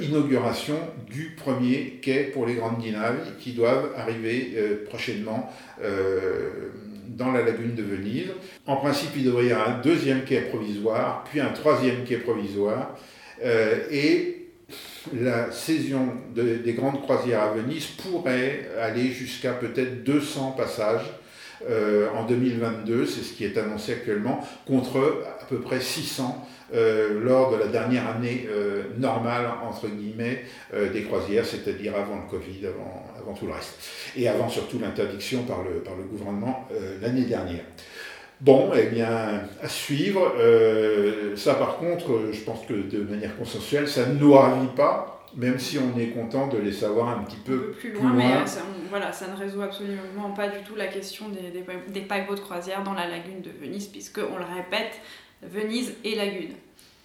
[0.00, 0.76] inauguration
[1.08, 4.56] du premier quai pour les grandes dinaves qui doivent arriver
[4.88, 5.50] prochainement
[7.08, 8.28] dans la lagune de Venise.
[8.66, 12.96] En principe, il devrait y avoir un deuxième quai provisoire, puis un troisième quai provisoire.
[13.44, 14.34] Euh, et
[15.18, 21.10] la saison des grandes croisières à Venise pourrait aller jusqu'à peut-être 200 passages
[21.68, 27.20] euh, en 2022, c'est ce qui est annoncé actuellement, contre à peu près 600 euh,
[27.20, 28.46] lors de la dernière année
[28.98, 30.44] normale, entre guillemets,
[30.92, 33.78] des croisières, c'est-à-dire avant le Covid, avant, avant, tout le reste.
[34.16, 36.68] Et avant surtout l'interdiction par le, par le gouvernement
[37.00, 37.64] l'année dernière.
[38.40, 40.32] Bon, eh bien, à suivre.
[41.36, 45.58] ça, par contre, je pense que de manière consensuelle, ça ne nous ravit pas, même
[45.58, 48.12] si on est content de les savoir un petit peu, plus, loin.
[48.14, 52.00] Mais ça, voilà, ça ne résout absolument pas du tout la question des, des, des
[52.00, 55.00] paquebots de croisière dans la lagune de Venise, puisque, on le répète,
[55.42, 56.52] Venise et Lagune.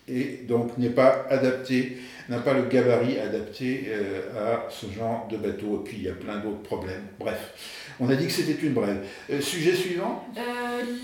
[0.07, 1.97] Et donc n'est pas adapté,
[2.29, 5.81] n'a pas le gabarit adapté euh, à ce genre de bateau.
[5.81, 7.07] Et puis il y a plein d'autres problèmes.
[7.19, 7.53] Bref,
[7.99, 9.05] on a dit que c'était une brève.
[9.29, 10.41] Euh, sujet suivant euh,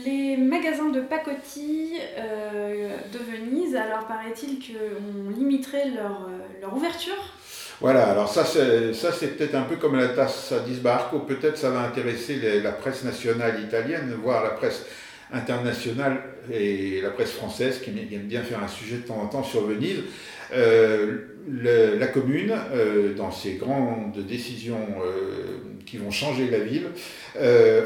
[0.05, 3.75] Les magasins de pacotille de Venise.
[3.75, 6.29] Alors paraît-il qu'on limiterait leur,
[6.61, 7.33] leur ouverture?
[7.81, 11.57] Voilà, alors ça c'est, ça c'est peut-être un peu comme la tasse à disbarco, peut-être
[11.57, 14.85] ça va intéresser la presse nationale italienne, voire la presse
[15.31, 16.21] internationale
[16.51, 19.65] et la presse française qui aime bien faire un sujet de temps en temps sur
[19.65, 20.03] Venise.
[20.51, 21.17] Euh,
[21.47, 25.59] la commune, euh, dans ses grandes décisions euh,
[25.89, 26.87] qui vont changer la ville,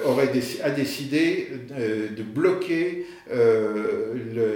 [0.05, 0.29] aurait
[0.63, 3.05] a décidé de bloquer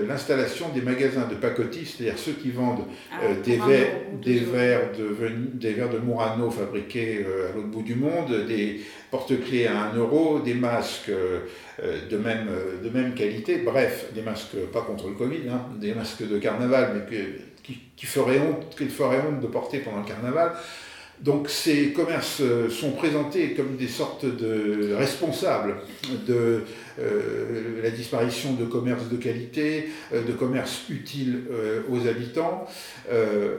[0.07, 5.15] l'installation des magasins de pacotille, c'est-à-dire ceux qui vendent ah, des, verres, des, verres de,
[5.53, 8.81] des verres de Murano fabriqués à l'autre bout du monde, des
[9.11, 11.11] porte-clés à 1 euro, des masques
[12.09, 12.49] de même,
[12.83, 16.91] de même qualité, bref, des masques pas contre le Covid, hein, des masques de carnaval,
[16.93, 17.23] mais que,
[17.63, 20.53] qui, qui, ferait honte, qu'il ferait honte de porter pendant le carnaval.
[21.21, 25.77] Donc ces commerces euh, sont présentés comme des sortes de responsables
[26.27, 26.63] de
[26.99, 31.43] euh, la disparition de commerces de qualité, euh, de commerces utiles
[31.89, 32.67] aux habitants,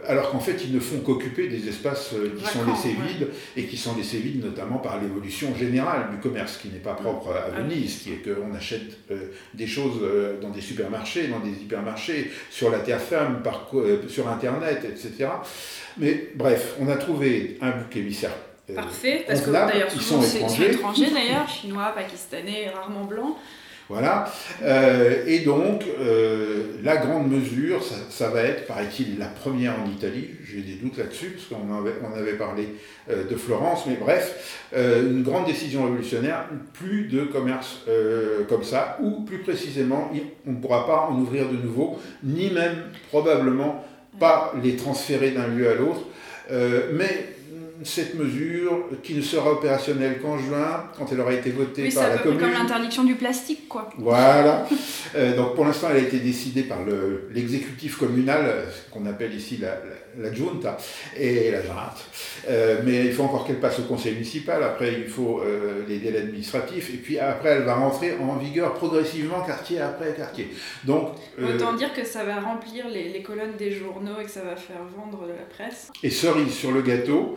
[0.07, 3.77] alors qu'en fait ils ne font qu'occuper des espaces qui sont laissés vides et qui
[3.77, 7.61] sont laissés vides notamment par l'évolution générale du commerce qui n'est pas propre à ah
[7.61, 8.99] Venise, qui est qu'on achète
[9.55, 10.01] des choses
[10.41, 13.71] dans des supermarchés, dans des hypermarchés, sur la terre ferme, par,
[14.09, 15.31] sur Internet, etc.
[15.99, 18.48] Mais bref, on a trouvé un bouc émissaire.
[18.71, 23.37] Euh, Parfait, parce que d'ailleurs, souvent c'est étrangers, étrangers d'ailleurs, chinois, pakistanais, rarement blancs.
[23.89, 24.31] Voilà.
[24.63, 30.29] Euh, et donc, euh, la grande mesure, ça, va être, paraît-il, la première en Italie.
[30.45, 32.69] J'ai des doutes là-dessus, parce qu'on avait, on avait parlé
[33.09, 36.45] de Florence, mais bref, une grande décision révolutionnaire,
[36.75, 37.87] plus de commerce
[38.51, 40.13] comme ça, ou plus précisément,
[40.47, 42.77] on ne pourra pas en ouvrir de nouveau, ni même
[43.09, 43.83] probablement
[44.21, 46.03] pas les transférer d'un lieu à l'autre.
[46.93, 47.38] Mais
[47.83, 52.19] cette mesure, qui ne sera opérationnelle qu'en juin, quand elle aura été votée par la
[52.19, 52.41] commune.
[52.41, 53.89] comme l'interdiction du plastique, quoi.
[53.99, 54.67] Voilà.
[55.15, 56.79] Euh, donc pour l'instant, elle a été décidée par
[57.33, 60.77] l'exécutif communal, qu'on appelle ici la, la, junta
[61.17, 62.07] et la junte.
[62.49, 64.63] Euh, mais il faut encore qu'elle passe au conseil municipal.
[64.63, 66.93] Après, il faut euh, les délais administratifs.
[66.93, 70.49] Et puis après, elle va rentrer en vigueur progressivement, quartier après quartier.
[70.85, 74.43] Donc, Autant dire que ça va remplir les, les, colonnes des journaux et que ça
[74.43, 75.91] va faire vendre de la presse.
[76.03, 77.37] Et cerise sur le gâteau.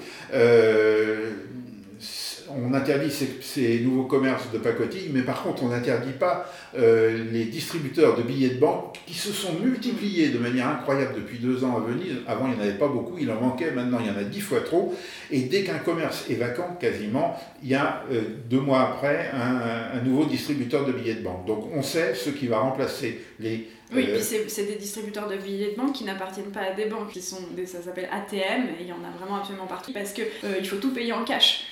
[2.52, 7.26] Euh, on interdit ces, nouveaux commerces de pacotille, mais par contre on n'interdit pas euh,
[7.32, 11.64] les distributeurs de billets de banque qui se sont multipliés de manière incroyable depuis deux
[11.64, 12.18] ans à Venise.
[12.28, 14.24] Avant il n'y en avait pas beaucoup, il en manquait, maintenant il y en a
[14.24, 14.94] dix fois trop.
[15.30, 20.02] Et dès qu'un commerce est vacant, quasiment, il y a euh, deux mois après un,
[20.04, 21.46] nouveau distributeur de billets de banque.
[21.46, 25.72] Donc on sait ce qui va remplacer les oui, puis c'est des distributeurs de billets
[25.72, 28.88] de banque qui n'appartiennent pas à des banques, qui sont ça s'appelle ATM, et il
[28.88, 31.66] y en a vraiment absolument partout, parce qu'il euh, faut tout payer en cash.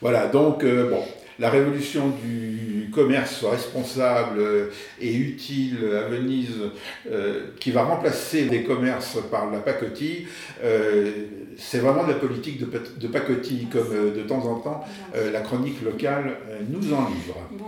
[0.00, 1.02] Voilà, donc euh, bon,
[1.38, 4.40] la révolution du commerce responsable
[5.00, 6.54] et utile à Venise,
[7.10, 10.26] euh, qui va remplacer les commerces par la pacotille,
[11.58, 12.66] c'est vraiment de la politique de,
[12.98, 14.84] de pacotille, comme de temps en temps
[15.14, 16.38] la chronique locale
[16.70, 17.36] nous en livre.
[17.50, 17.66] Bon,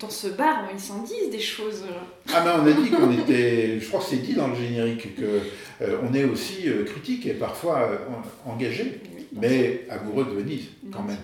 [0.00, 1.84] dans ce bar, ils s'en disent des choses.
[2.32, 5.16] Ah ben on a dit qu'on était, je crois que c'est dit dans le générique,
[5.16, 9.00] qu'on euh, est aussi euh, critique et parfois euh, engagé,
[9.34, 11.18] mais amoureux de Venise quand même.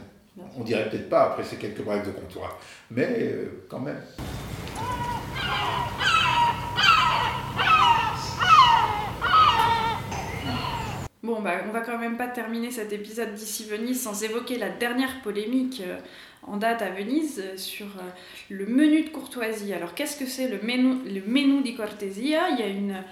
[0.56, 2.58] On dirait peut-être pas après ces quelques brèves de comptoir,
[2.90, 3.34] mais
[3.68, 4.00] quand même.
[11.22, 14.70] Bon, bah, on va quand même pas terminer cet épisode d'ici Venise sans évoquer la
[14.70, 15.82] dernière polémique
[16.42, 18.10] en date à Venise sur euh,
[18.48, 19.72] le menu de courtoisie.
[19.72, 22.48] Alors qu'est-ce que c'est le menu, le menu di cortesia?
[22.50, 23.04] Il y a une,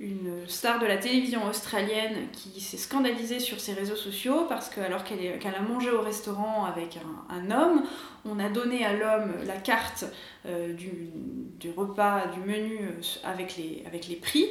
[0.00, 4.80] une star de la télévision australienne qui s'est scandalisée sur ses réseaux sociaux parce que
[4.80, 6.98] alors qu'elle a mangé au restaurant avec
[7.28, 7.84] un, homme,
[8.24, 10.06] on a donné à l'homme la carte
[10.46, 14.46] euh, du, repas, du menu euh, avec les, prix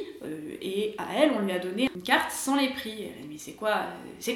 [0.62, 3.02] et à elle on lui a donné une carte sans les prix.
[3.02, 3.82] Elle a dit mais c'est quoi,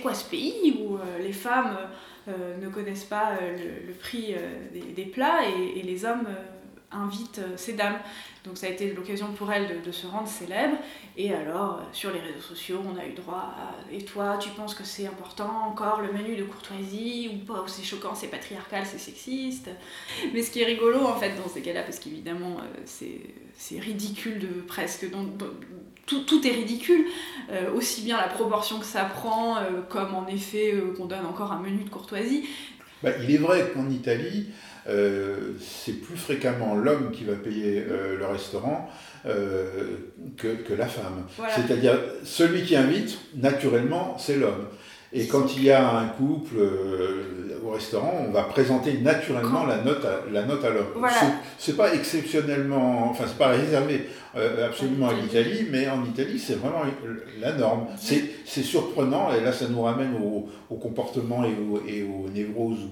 [0.03, 1.79] quoi ce pays où les femmes
[2.27, 6.27] euh, ne connaissent pas euh, le, prix euh, des, plats et, les hommes
[6.91, 7.99] invitent ces dames?
[8.45, 10.77] Donc ça a été l'occasion pour elle de, se rendre célèbre.
[11.17, 14.75] Et alors, sur les réseaux sociaux, on a eu droit à Et toi, tu penses
[14.75, 18.99] que c'est important encore le menu de courtoisie ou pas C'est choquant, c'est patriarcal, c'est
[18.99, 19.71] sexiste?
[20.35, 24.61] Mais ce qui est rigolo en fait dans ces cas-là, parce qu'évidemment c'est ridicule de
[24.61, 25.07] presque
[26.07, 27.07] tout, est ridicule,
[27.51, 31.25] euh, aussi bien la proportion que ça prend, euh, comme en effet euh, qu'on donne
[31.27, 32.45] encore un menu de courtoisie.
[33.03, 34.49] Bah, il est vrai qu'en Italie,
[34.87, 38.91] c'est plus fréquemment l'homme qui va payer le restaurant
[39.25, 41.27] que, que, la femme.
[41.55, 44.67] C'est-à-dire, celui qui invite, naturellement, c'est l'homme.
[45.17, 49.79] Et quand il y a un couple euh, au restaurant, on va présenter naturellement la
[49.79, 50.87] note à, la note à l'homme.
[51.57, 56.57] C'est pas exceptionnellement, enfin c'est pas réservé euh, absolument à l'Italie, mais en Italie c'est
[56.57, 56.83] vraiment
[57.41, 57.87] la norme.
[57.97, 62.89] C'est surprenant et là ça nous ramène au, au comportement et, et aux névroses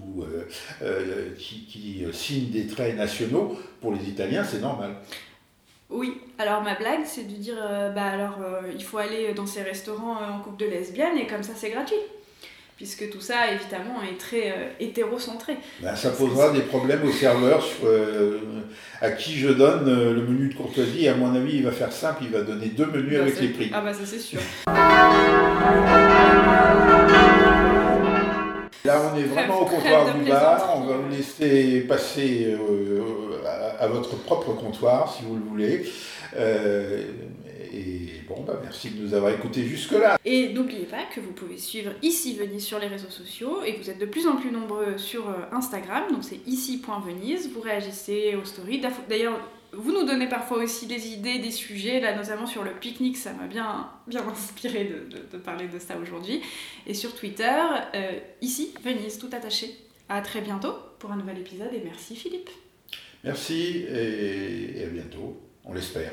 [0.82, 3.58] euh, qui, qui signent des traits nationaux.
[3.80, 4.92] Pour les Italiens c'est normal.
[5.92, 9.46] Oui, alors ma blague c'est de dire euh, bah alors euh, il faut aller dans
[9.46, 11.96] ces restaurants euh, en couple de lesbiennes et comme ça c'est gratuit.
[12.76, 15.56] puisque tout ça, évidemment, est très hétérocentré.
[15.80, 18.38] Ben, ça posera des problèmes au serveur sur, euh,
[19.00, 21.06] à qui je donne le menu de courtoisie.
[21.08, 23.48] À mon avis, il va faire simple, il va donner deux menus Bah, avec les
[23.48, 23.70] prix.
[23.72, 24.40] Ah bah ça c'est sûr.
[28.84, 30.74] Là, on est vraiment au comptoir du bar.
[30.76, 33.31] On va vous laisser passer euh,
[33.82, 35.86] à, votre propre comptoir, si vous le voulez.
[36.36, 37.04] Euh,
[37.74, 40.18] et bon, bah, merci de nous avoir écoutés jusque-là.
[40.24, 43.88] Et n'oubliez pas que vous pouvez suivre Ici Venise sur les réseaux sociaux et vous
[43.90, 48.44] êtes de plus en plus nombreux sur euh, Instagram, donc c'est ici.venise, vous réagissez aux
[48.44, 48.82] stories.
[49.08, 49.38] D'ailleurs,
[49.74, 53.32] vous nous donnez parfois aussi des idées, des sujets, là notamment sur le pique-nique, ça
[53.32, 56.42] m'a bien, bien inspiré de, de- de parler de ça aujourd'hui.
[56.86, 57.50] Et sur Twitter,
[57.94, 58.12] euh,
[58.42, 59.74] ici Venise, tout attaché.
[60.10, 62.50] À très bientôt pour un nouvel épisode et merci Philippe.
[63.24, 66.12] Merci et, à bientôt, on l'espère.